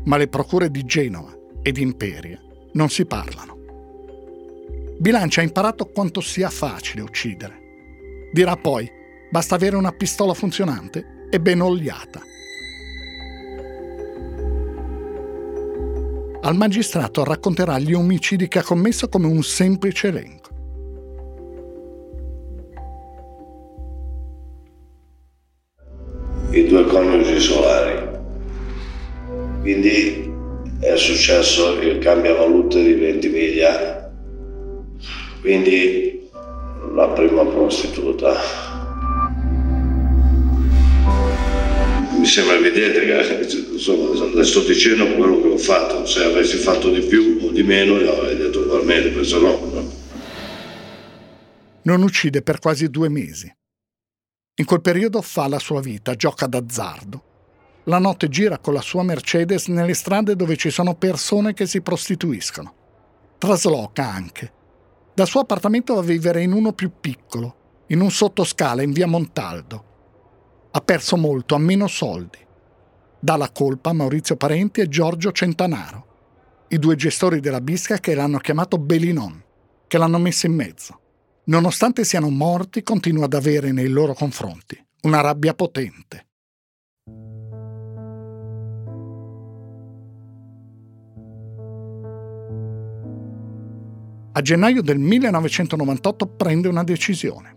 [0.05, 2.39] Ma le procure di Genova e di Imperia
[2.71, 3.57] non si parlano.
[4.97, 7.59] Bilancia ha imparato quanto sia facile uccidere.
[8.31, 8.89] Dirà poi,
[9.29, 12.21] basta avere una pistola funzionante e ben oliata.
[16.43, 20.42] Al magistrato racconterà gli omicidi che ha commesso come un semplice elenco.
[29.73, 30.31] Quindi
[30.81, 34.07] è successo il cambiavalute di Ventimiglia,
[35.41, 36.29] quindi
[36.93, 38.39] la prima prostituta.
[42.19, 46.91] Mi sembra evidente che insomma, le sto dicendo quello che ho fatto, se avessi fatto
[46.91, 49.91] di più o di meno io avrei detto ugualmente, penso no.
[51.81, 53.51] Non uccide per quasi due mesi.
[54.57, 57.31] In quel periodo fa la sua vita, gioca d'azzardo.
[57.85, 61.81] La notte gira con la sua Mercedes nelle strade dove ci sono persone che si
[61.81, 62.73] prostituiscono.
[63.37, 64.51] Trasloca anche.
[65.13, 69.07] Dal suo appartamento va a vivere in uno più piccolo, in un sottoscala in via
[69.07, 69.85] Montaldo.
[70.71, 72.43] Ha perso molto, ha meno soldi
[73.23, 78.15] dà la colpa a Maurizio Parenti e Giorgio Centanaro, i due gestori della bisca che
[78.15, 79.41] l'hanno chiamato Belinon,
[79.87, 80.99] che l'hanno messo in mezzo.
[81.45, 86.25] Nonostante siano morti, continua ad avere nei loro confronti una rabbia potente.
[94.35, 97.55] A gennaio del 1998 prende una decisione.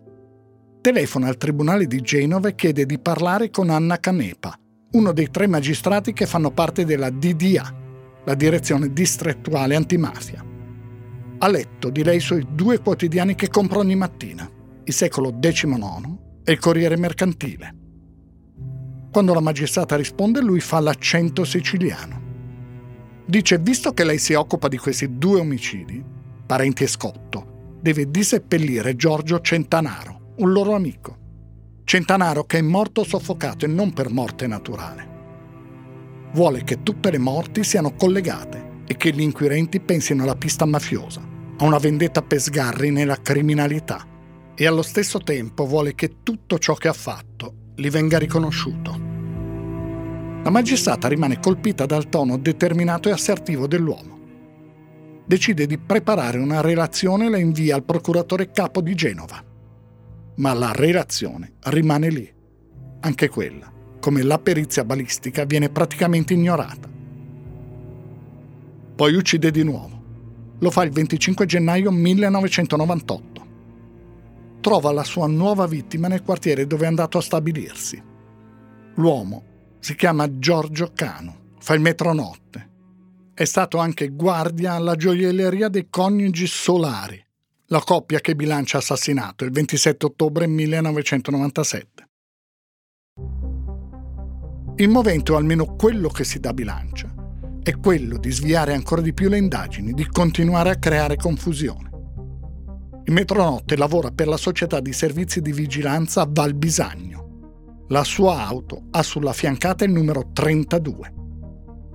[0.83, 4.55] Telefona al Tribunale di Genova e chiede di parlare con Anna Canepa,
[4.93, 7.75] uno dei tre magistrati che fanno parte della DDA,
[8.27, 10.45] la Direzione Distrettuale Antimafia.
[11.39, 14.47] Ha letto di lei i suoi due quotidiani che compra ogni mattina,
[14.85, 17.75] il Secolo XIX e il Corriere Mercantile.
[19.11, 22.21] Quando la magistrata risponde, lui fa l'accento siciliano.
[23.25, 26.16] Dice, visto che lei si occupa di questi due omicidi,
[26.47, 31.25] parenti e scotto, deve diseppellire Giorgio Centanaro, un loro amico.
[31.85, 35.15] Centanaro che è morto soffocato e non per morte naturale.
[36.33, 41.21] Vuole che tutte le morti siano collegate e che gli inquirenti pensino alla pista mafiosa,
[41.59, 44.05] a una vendetta per sgarri nella criminalità
[44.55, 49.15] e allo stesso tempo vuole che tutto ciò che ha fatto gli venga riconosciuto.
[50.43, 54.16] La magistrata rimane colpita dal tono determinato e assertivo dell'uomo.
[55.27, 59.55] Decide di preparare una relazione e la invia al procuratore capo di Genova
[60.37, 62.35] ma la relazione rimane lì.
[63.01, 66.89] Anche quella, come la perizia balistica, viene praticamente ignorata.
[68.97, 69.95] Poi uccide di nuovo.
[70.59, 73.45] Lo fa il 25 gennaio 1998.
[74.61, 78.03] Trova la sua nuova vittima nel quartiere dove è andato a stabilirsi.
[78.95, 79.45] L'uomo
[79.81, 82.66] si chiama Giorgio Cano, fa il metronotte.
[83.39, 87.23] È stato anche guardia alla gioielleria dei coniugi Solari,
[87.67, 92.09] la coppia che bilancia assassinato il 27 ottobre 1997.
[94.77, 97.15] Il movente, o almeno quello che si dà bilancia,
[97.63, 101.91] è quello di sviare ancora di più le indagini, di continuare a creare confusione.
[103.05, 107.85] Il Metronotte lavora per la società di servizi di vigilanza Val Bisagno.
[107.89, 111.16] La sua auto ha sulla fiancata il numero 32.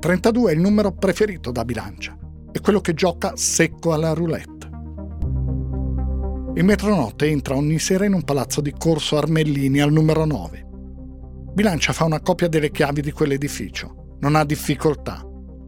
[0.01, 2.17] 32 è il numero preferito da bilancia,
[2.51, 4.67] è quello che gioca secco alla roulette.
[6.55, 10.65] Il metronotte entra ogni sera in un palazzo di Corso Armellini al numero 9.
[11.53, 14.17] Bilancia fa una copia delle chiavi di quell'edificio.
[14.21, 15.23] Non ha difficoltà.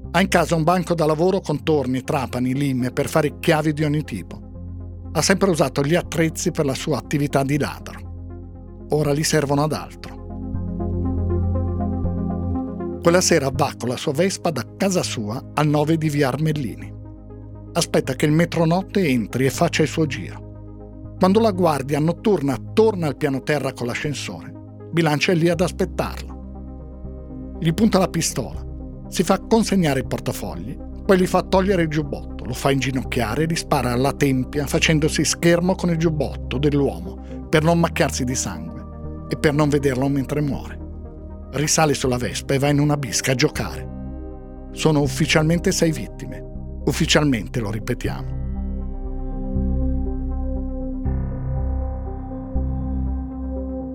[0.10, 3.84] Ha in casa un banco da lavoro con torni, trapani, lime per fare chiavi di
[3.84, 5.12] ogni tipo.
[5.12, 8.86] Ha sempre usato gli attrezzi per la sua attività di ladro.
[8.90, 10.23] Ora li servono ad altro.
[13.04, 16.90] Quella sera va con la sua Vespa da casa sua al 9 di via Armellini.
[17.74, 21.16] Aspetta che il metronotte entri e faccia il suo giro.
[21.20, 24.54] Quando la guardia notturna torna al piano terra con l'ascensore,
[24.90, 27.58] Bilancia è lì ad aspettarlo.
[27.60, 28.66] Gli punta la pistola,
[29.10, 33.48] si fa consegnare i portafogli, poi gli fa togliere il giubbotto, lo fa inginocchiare e
[33.48, 39.26] gli spara alla tempia facendosi schermo con il giubbotto dell'uomo per non macchiarsi di sangue
[39.28, 40.83] e per non vederlo mentre muore
[41.54, 43.92] risale sulla Vespa e va in una bisca a giocare.
[44.72, 46.42] Sono ufficialmente sei vittime.
[46.86, 48.42] Ufficialmente lo ripetiamo.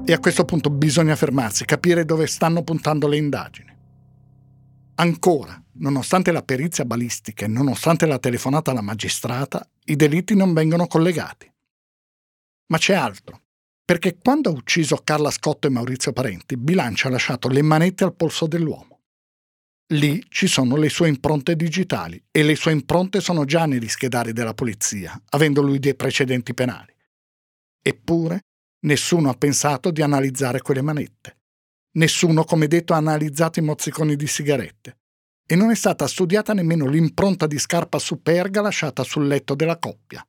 [0.04, 3.76] E a questo punto bisogna fermarsi, capire dove stanno puntando le indagini.
[4.94, 10.86] Ancora, nonostante la perizia balistica e nonostante la telefonata alla magistrata, i delitti non vengono
[10.86, 11.52] collegati.
[12.68, 13.42] Ma c'è altro
[13.88, 18.14] perché quando ha ucciso Carla Scotto e Maurizio Parenti, Bilancia ha lasciato le manette al
[18.14, 19.00] polso dell'uomo.
[19.94, 24.34] Lì ci sono le sue impronte digitali e le sue impronte sono già negli schedari
[24.34, 26.94] della polizia, avendo lui dei precedenti penali.
[27.82, 28.42] Eppure
[28.80, 31.38] nessuno ha pensato di analizzare quelle manette.
[31.92, 34.98] Nessuno, come detto, ha analizzato i mozziconi di sigarette.
[35.46, 40.22] E non è stata studiata nemmeno l'impronta di scarpa superga lasciata sul letto della coppia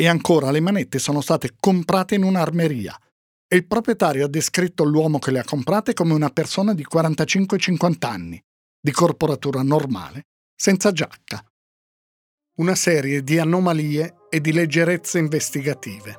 [0.00, 2.98] e ancora le manette sono state comprate in un'armeria
[3.46, 8.06] e il proprietario ha descritto l'uomo che le ha comprate come una persona di 45-50
[8.06, 8.42] anni,
[8.80, 11.44] di corporatura normale, senza giacca.
[12.60, 16.16] Una serie di anomalie e di leggerezze investigative.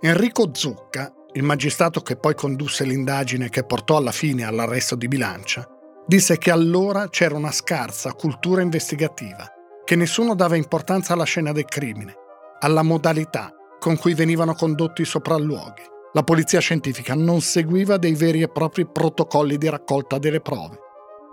[0.00, 5.64] Enrico Zucca, il magistrato che poi condusse l'indagine che portò alla fine all'arresto di Bilancia,
[6.04, 9.48] disse che allora c'era una scarsa cultura investigativa,
[9.84, 12.16] che nessuno dava importanza alla scena del crimine
[12.62, 15.82] alla modalità con cui venivano condotti i sopralluoghi.
[16.12, 20.78] La polizia scientifica non seguiva dei veri e propri protocolli di raccolta delle prove.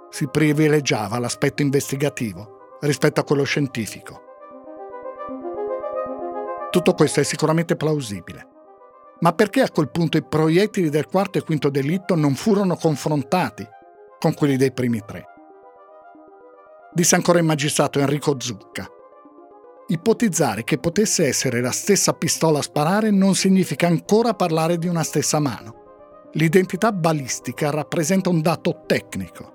[0.09, 4.21] Si privilegiava l'aspetto investigativo rispetto a quello scientifico.
[6.71, 8.47] Tutto questo è sicuramente plausibile.
[9.19, 13.67] Ma perché a quel punto i proiettili del quarto e quinto delitto non furono confrontati
[14.17, 15.25] con quelli dei primi tre?
[16.93, 18.87] Disse ancora il magistrato Enrico Zucca.
[19.91, 25.01] Ipotizzare che potesse essere la stessa pistola a sparare non significa ancora parlare di una
[25.01, 26.27] stessa mano.
[26.33, 29.53] L'identità balistica rappresenta un dato tecnico.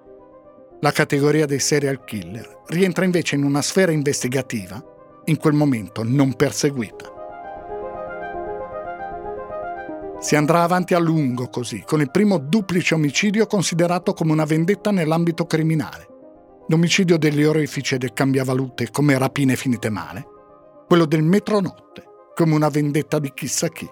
[0.81, 4.83] La categoria dei serial killer rientra invece in una sfera investigativa,
[5.27, 7.13] in quel momento non perseguita.
[10.19, 14.91] Si andrà avanti a lungo così, con il primo duplice omicidio considerato come una vendetta
[14.91, 16.09] nell'ambito criminale
[16.69, 20.27] l'omicidio degli orefici e del cambiavalute come rapine finite male,
[20.87, 22.05] quello del metronotte
[22.35, 23.89] come una vendetta di chissà chi.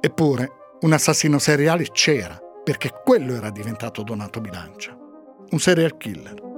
[0.00, 4.96] Eppure un assassino seriale c'era, perché quello era diventato Donato Bilancia,
[5.50, 6.48] un serial killer.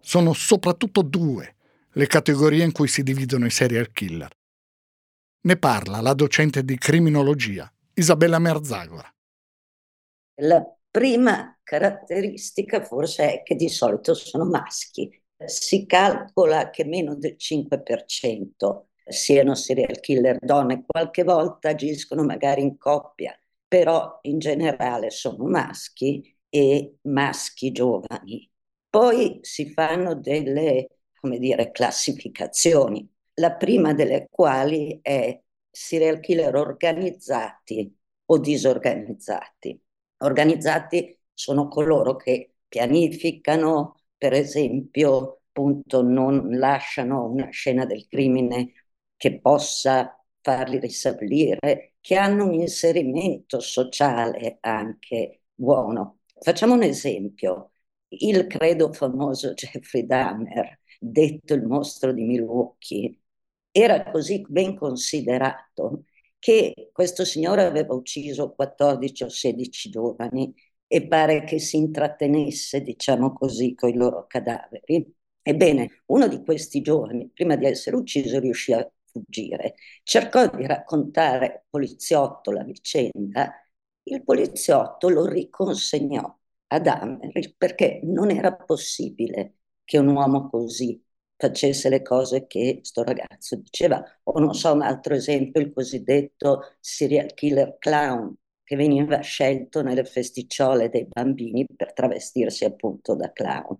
[0.00, 1.54] Sono soprattutto due
[1.90, 4.30] le categorie in cui si dividono i serial killer.
[5.42, 9.10] Ne parla la docente di criminologia, Isabella Merzagora.
[10.40, 15.10] La prima caratteristica forse è che di solito sono maschi.
[15.44, 22.78] Si calcola che meno del 5% siano serial killer donne, qualche volta agiscono magari in
[22.78, 23.38] coppia,
[23.68, 28.50] però in generale sono maschi e maschi giovani.
[28.88, 35.38] Poi si fanno delle, come dire, classificazioni, la prima delle quali è
[35.70, 37.94] serial killer organizzati
[38.24, 39.78] o disorganizzati.
[40.18, 48.72] Organizzati sono coloro che pianificano, per esempio, appunto, non lasciano una scena del crimine
[49.16, 56.18] che possa farli risalire, che hanno un inserimento sociale anche buono.
[56.40, 57.72] Facciamo un esempio.
[58.08, 63.18] Il credo famoso Jeffrey Dahmer, detto il mostro di Milwaukee,
[63.70, 66.04] era così ben considerato
[66.46, 70.54] che questo signore aveva ucciso 14 o 16 giovani
[70.86, 75.12] e pare che si intrattenesse, diciamo così, con i loro cadaveri.
[75.42, 79.74] Ebbene, uno di questi giovani, prima di essere ucciso, riuscì a fuggire.
[80.04, 83.52] Cercò di raccontare al poliziotto la vicenda.
[84.04, 86.32] Il poliziotto lo riconsegnò
[86.68, 91.04] ad Hammer perché non era possibile che un uomo così
[91.36, 94.02] facesse le cose che sto ragazzo diceva.
[94.24, 98.34] O non so, un altro esempio, il cosiddetto serial killer clown,
[98.64, 103.78] che veniva scelto nelle festicciole dei bambini per travestirsi appunto da clown.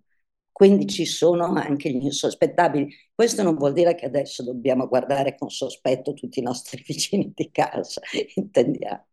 [0.52, 2.88] Quindi ci sono anche gli insospettabili.
[3.14, 7.50] Questo non vuol dire che adesso dobbiamo guardare con sospetto tutti i nostri vicini di
[7.50, 8.00] casa,
[8.34, 9.06] intendiamo.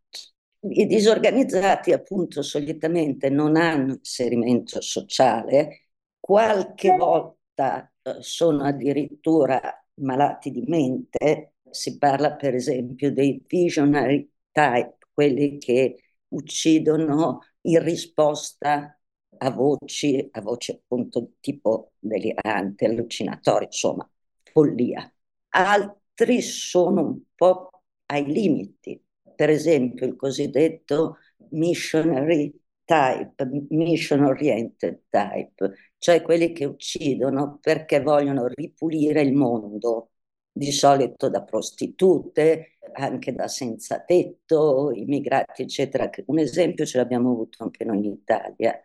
[0.66, 5.88] I disorganizzati appunto solitamente non hanno inserimento sociale,
[6.18, 9.60] qualche volta sono addirittura
[9.96, 18.98] malati di mente, si parla per esempio dei visionary type, quelli che uccidono in risposta
[19.38, 24.08] a voci, a voci appunto tipo delirante, allucinatorie, insomma,
[24.42, 25.12] follia.
[25.50, 27.70] Altri sono un po'
[28.06, 29.02] ai limiti,
[29.34, 31.18] per esempio il cosiddetto
[31.50, 32.52] missionary
[32.84, 40.10] type, mission oriented type, cioè quelli che uccidono perché vogliono ripulire il mondo,
[40.52, 46.08] di solito da prostitute, anche da senza tetto, immigrati, eccetera.
[46.26, 48.80] Un esempio ce l'abbiamo avuto anche noi in Italia,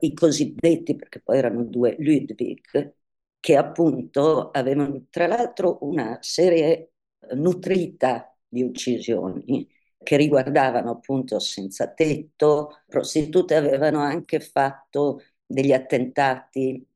[0.00, 2.94] i cosiddetti, perché poi erano due Ludwig,
[3.38, 6.92] che appunto avevano tra l'altro una serie
[7.34, 9.68] nutrita di uccisioni
[10.02, 16.86] che riguardavano appunto senza tetto, prostitute avevano anche fatto degli attentati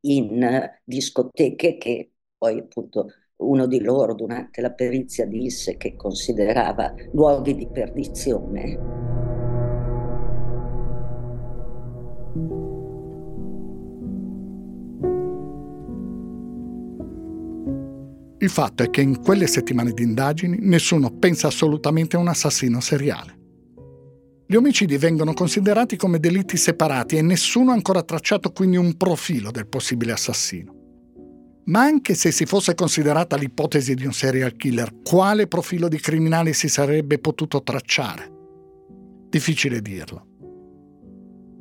[0.00, 7.54] in discoteche che poi appunto uno di loro durante la perizia disse che considerava luoghi
[7.54, 9.05] di perdizione.
[18.46, 22.80] Il fatto è che in quelle settimane di indagini nessuno pensa assolutamente a un assassino
[22.80, 23.36] seriale.
[24.46, 29.50] Gli omicidi vengono considerati come delitti separati e nessuno ha ancora tracciato quindi un profilo
[29.50, 30.74] del possibile assassino.
[31.64, 36.52] Ma anche se si fosse considerata l'ipotesi di un serial killer, quale profilo di criminale
[36.52, 38.30] si sarebbe potuto tracciare?
[39.28, 40.26] Difficile dirlo.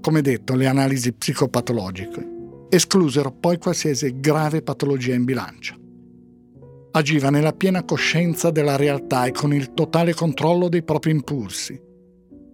[0.01, 2.33] Come detto, le analisi psicopatologiche
[2.69, 5.75] esclusero poi qualsiasi grave patologia in bilancia
[6.97, 11.79] agiva nella piena coscienza della realtà e con il totale controllo dei propri impulsi.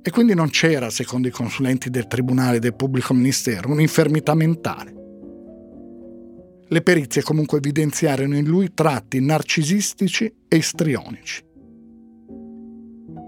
[0.04, 4.96] E quindi non c'era, secondo i consulenti del Tribunale del Pubblico Ministero, un'infermità mentale.
[6.68, 11.44] Le perizie comunque evidenziarono in lui tratti narcisistici e istrionici.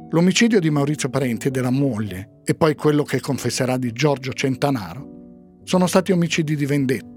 [0.09, 5.61] L'omicidio di Maurizio Parenti e della moglie, e poi quello che confesserà di Giorgio Centanaro,
[5.64, 7.12] sono stati omicidi di vendetta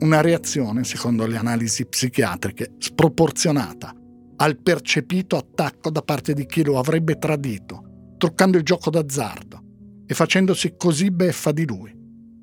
[0.00, 3.94] una reazione, secondo le analisi psichiatriche, sproporzionata
[4.36, 9.62] al percepito attacco da parte di chi lo avrebbe tradito, truccando il gioco d'azzardo
[10.06, 11.94] e facendosi così beffa di lui,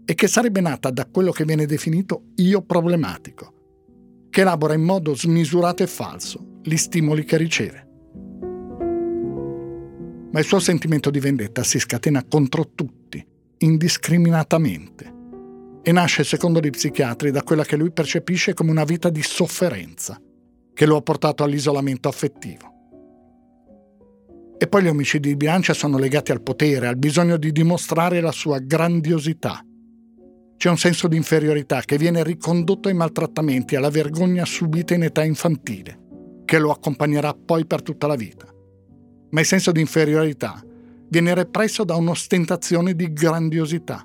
[0.04, 3.54] e che sarebbe nata da quello che viene definito io problematico,
[4.30, 7.88] che elabora in modo smisurato e falso gli stimoli che riceve.
[10.32, 13.26] Ma il suo sentimento di vendetta si scatena contro tutti,
[13.60, 15.15] indiscriminatamente
[15.88, 20.20] e nasce, secondo gli psichiatri, da quella che lui percepisce come una vita di sofferenza,
[20.74, 22.74] che lo ha portato all'isolamento affettivo.
[24.58, 28.32] E poi gli omicidi di bilancia sono legati al potere, al bisogno di dimostrare la
[28.32, 29.64] sua grandiosità.
[30.58, 35.24] C'è un senso di inferiorità che viene ricondotto ai maltrattamenti, alla vergogna subita in età
[35.24, 36.00] infantile,
[36.46, 38.48] che lo accompagnerà poi per tutta la vita.
[39.30, 40.60] Ma il senso di inferiorità
[41.10, 44.04] viene represso da un'ostentazione di grandiosità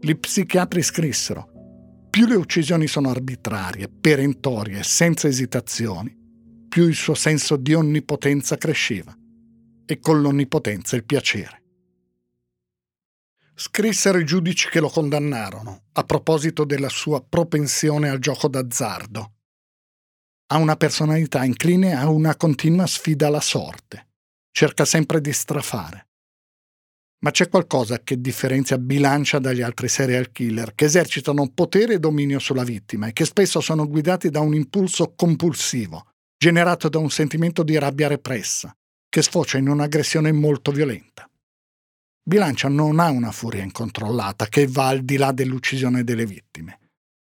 [0.00, 6.16] gli psichiatri scrissero, più le uccisioni sono arbitrarie, perentorie, senza esitazioni,
[6.68, 9.16] più il suo senso di onnipotenza cresceva
[9.84, 11.62] e con l'onnipotenza il piacere.
[13.54, 19.32] Scrissero i giudici che lo condannarono a proposito della sua propensione al gioco d'azzardo.
[20.50, 24.10] Ha una personalità incline a una continua sfida alla sorte.
[24.52, 26.07] Cerca sempre di strafare.
[27.20, 32.38] Ma c'è qualcosa che differenzia Bilancia dagli altri serial killer, che esercitano potere e dominio
[32.38, 36.06] sulla vittima e che spesso sono guidati da un impulso compulsivo,
[36.36, 38.72] generato da un sentimento di rabbia repressa,
[39.08, 41.28] che sfocia in un'aggressione molto violenta.
[42.22, 46.78] Bilancia non ha una furia incontrollata che va al di là dell'uccisione delle vittime.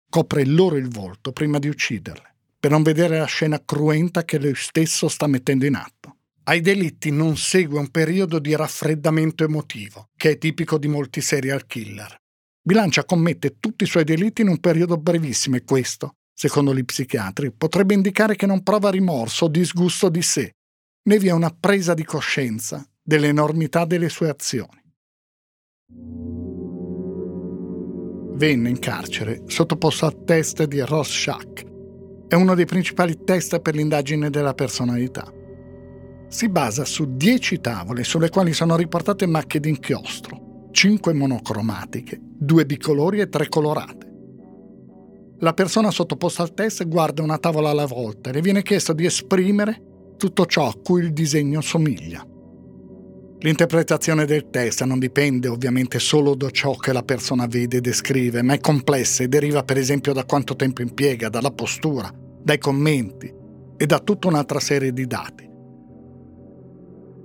[0.08, 4.54] Copre loro il volto prima di ucciderle, per non vedere la scena cruenta che lui
[4.56, 6.18] stesso sta mettendo in atto.
[6.50, 11.68] Ai delitti non segue un periodo di raffreddamento emotivo, che è tipico di molti serial
[11.68, 12.18] killer.
[12.60, 17.52] Bilancia commette tutti i suoi delitti in un periodo brevissimo e questo, secondo gli psichiatri,
[17.52, 20.56] potrebbe indicare che non prova rimorso o disgusto di sé,
[21.08, 24.82] né vi è una presa di coscienza dell'enormità delle sue azioni.
[28.38, 31.64] Venne in carcere sottoposto al test di Rorschach.
[32.28, 35.32] È uno dei principali test per l'indagine della personalità.
[36.30, 43.20] Si basa su 10 tavole sulle quali sono riportate macchie d'inchiostro, 5 monocromatiche, 2 bicolori
[43.20, 44.08] e 3 colorate.
[45.40, 49.06] La persona sottoposta al test guarda una tavola alla volta e le viene chiesto di
[49.06, 49.82] esprimere
[50.18, 52.24] tutto ciò a cui il disegno somiglia.
[53.42, 58.42] L'interpretazione del test non dipende ovviamente solo da ciò che la persona vede e descrive,
[58.44, 62.12] ma è complessa e deriva per esempio da quanto tempo impiega, dalla postura,
[62.44, 63.34] dai commenti
[63.78, 65.49] e da tutta un'altra serie di dati.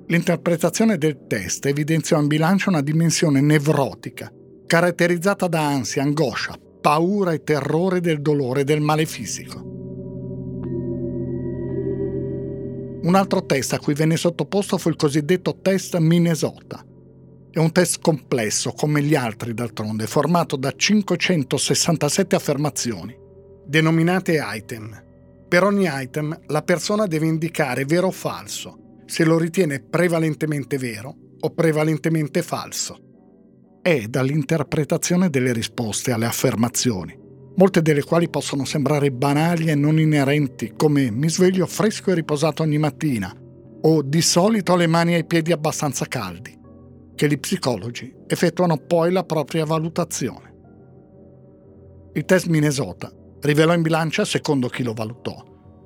[0.06, 4.30] L'interpretazione del test evidenziò in bilancio una dimensione nevrotica,
[4.66, 9.72] caratterizzata da ansia, angoscia, paura e terrore del dolore e del male fisico.
[13.02, 16.84] Un altro test a cui venne sottoposto fu il cosiddetto test Minnesota.
[17.50, 23.16] È un test complesso, come gli altri d'altronde, formato da 567 affermazioni,
[23.64, 25.02] denominate item.
[25.48, 31.14] Per ogni item la persona deve indicare vero o falso, se lo ritiene prevalentemente vero
[31.40, 32.98] o prevalentemente falso.
[33.82, 37.22] È dall'interpretazione delle risposte alle affermazioni
[37.56, 42.62] molte delle quali possono sembrare banali e non inerenti, come mi sveglio fresco e riposato
[42.62, 43.32] ogni mattina,
[43.82, 46.58] o di solito ho le mani e i piedi abbastanza caldi,
[47.14, 50.52] che gli psicologi effettuano poi la propria valutazione.
[52.14, 55.42] Il test Minnesota rivelò in bilancia, secondo chi lo valutò,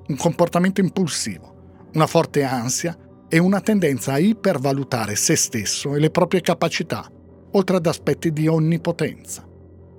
[0.07, 2.97] un comportamento impulsivo, una forte ansia
[3.29, 7.09] e una tendenza a ipervalutare se stesso e le proprie capacità,
[7.51, 9.47] oltre ad aspetti di onnipotenza.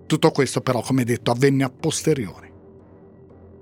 [0.06, 2.48] Tutto questo però, come detto, avvenne a posteriori.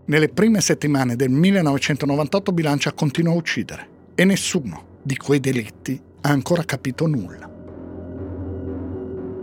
[0.07, 6.31] Nelle prime settimane del 1998 Bilancia continuò a uccidere e nessuno di quei delitti ha
[6.31, 7.49] ancora capito nulla.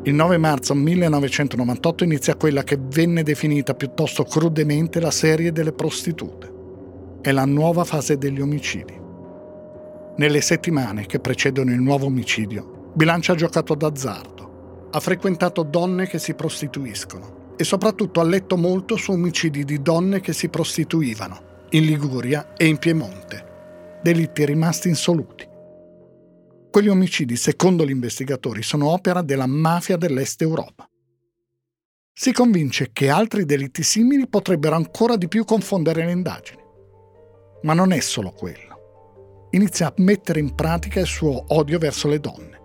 [0.06, 6.52] Il 9 marzo 1998 inizia quella che venne definita piuttosto crudemente la serie delle prostitute.
[7.22, 9.05] È la nuova fase degli omicidi.
[10.18, 14.46] Nelle settimane che precedono il nuovo omicidio, Bilancia ha giocato d'azzardo
[14.96, 20.22] ha frequentato donne che si prostituiscono e soprattutto ha letto molto su omicidi di donne
[20.22, 25.46] che si prostituivano in Liguria e in Piemonte, delitti rimasti insoluti.
[26.72, 30.90] Quegli omicidi, secondo gli investigatori, sono opera della mafia dell'Est Europa.
[32.14, 36.62] Si convince che altri delitti simili potrebbero ancora di più confondere le indagini.
[37.64, 38.75] Ma non è solo quello.
[39.56, 42.60] Inizia a mettere in pratica il suo odio verso le donne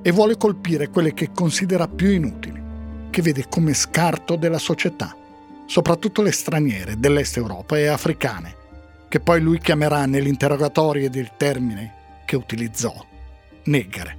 [0.00, 2.62] e vuole colpire quelle che considera più inutili,
[3.10, 5.12] che vede come scarto della società,
[5.66, 8.54] soprattutto le straniere dell'Est Europa e africane,
[9.08, 12.94] che poi lui chiamerà nell'interrogatorio del termine che utilizzò,
[13.64, 14.18] negre.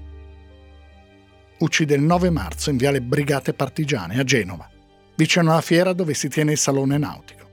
[1.59, 4.69] Uccide il 9 marzo in viale Brigate Partigiane a Genova,
[5.15, 7.47] vicino alla fiera dove si tiene il salone nautico.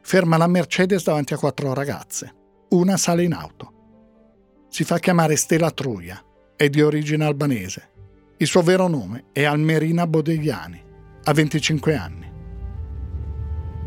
[0.00, 2.42] Ferma la Mercedes davanti a quattro ragazze.
[2.70, 3.72] Una sale in auto.
[4.68, 6.20] Si fa chiamare Stella Truia
[6.56, 7.90] è di origine albanese.
[8.36, 10.82] Il suo vero nome è Almerina Bodegliani,
[11.22, 12.32] ha 25 anni.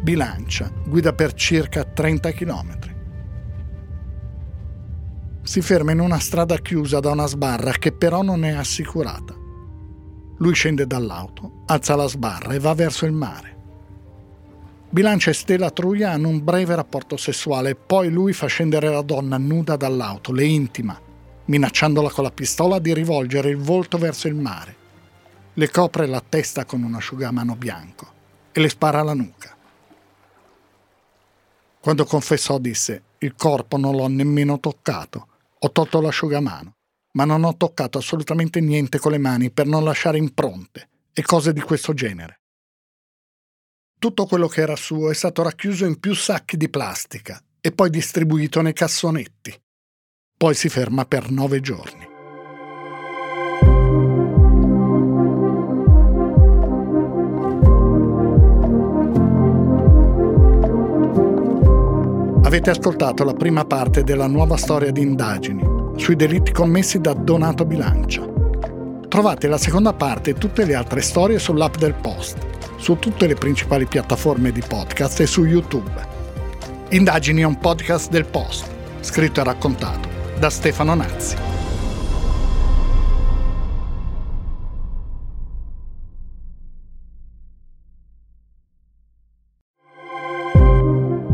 [0.01, 2.77] Bilancia, guida per circa 30 km.
[5.41, 9.33] Si ferma in una strada chiusa da una sbarra che però non è assicurata.
[10.37, 13.56] Lui scende dall'auto, alza la sbarra e va verso il mare.
[14.89, 19.37] Bilancia e Stella Truia hanno un breve rapporto sessuale poi lui fa scendere la donna
[19.37, 20.99] nuda dall'auto, le intima
[21.47, 24.75] minacciandola con la pistola di rivolgere il volto verso il mare.
[25.53, 28.13] Le copre la testa con un asciugamano bianco
[28.51, 29.55] e le spara alla nuca.
[31.79, 35.27] Quando confessò disse, il corpo non l'ho nemmeno toccato,
[35.57, 36.75] ho tolto l'asciugamano,
[37.13, 41.53] ma non ho toccato assolutamente niente con le mani per non lasciare impronte e cose
[41.53, 42.41] di questo genere.
[43.99, 47.89] Tutto quello che era suo è stato racchiuso in più sacchi di plastica e poi
[47.89, 49.51] distribuito nei cassonetti.
[50.37, 52.05] Poi si ferma per nove giorni.
[62.43, 65.63] Avete ascoltato la prima parte della nuova storia di indagini
[65.95, 68.23] sui delitti commessi da Donato Bilancia.
[69.07, 73.35] Trovate la seconda parte e tutte le altre storie sull'app del Post, su tutte le
[73.35, 76.15] principali piattaforme di podcast e su YouTube.
[76.89, 78.69] Indagini è un podcast del Post,
[79.01, 80.07] scritto e raccontato
[80.39, 81.35] da Stefano Nazzi.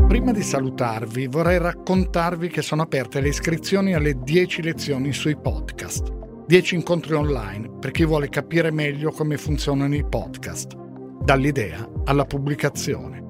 [0.08, 6.46] Prima di salutarvi vorrei raccontarvi che sono aperte le iscrizioni alle 10 lezioni sui podcast,
[6.48, 10.82] 10 incontri online per chi vuole capire meglio come funzionano i podcast,
[11.24, 13.24] dall'idea alla pubblicazione.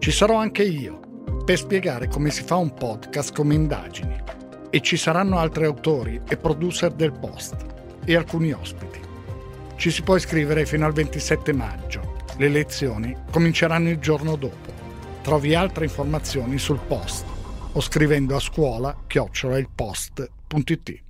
[0.00, 0.98] Ci sarò anche io
[1.44, 4.18] per spiegare come si fa un podcast come indagini
[4.70, 7.66] E ci saranno altri autori e producer del post
[8.04, 8.98] e alcuni ospiti.
[9.76, 12.16] Ci si può iscrivere fino al 27 maggio.
[12.36, 14.72] Le lezioni cominceranno il giorno dopo.
[15.22, 17.26] Trovi altre informazioni sul post
[17.72, 21.09] o scrivendo a scuola chiocciola il post.it.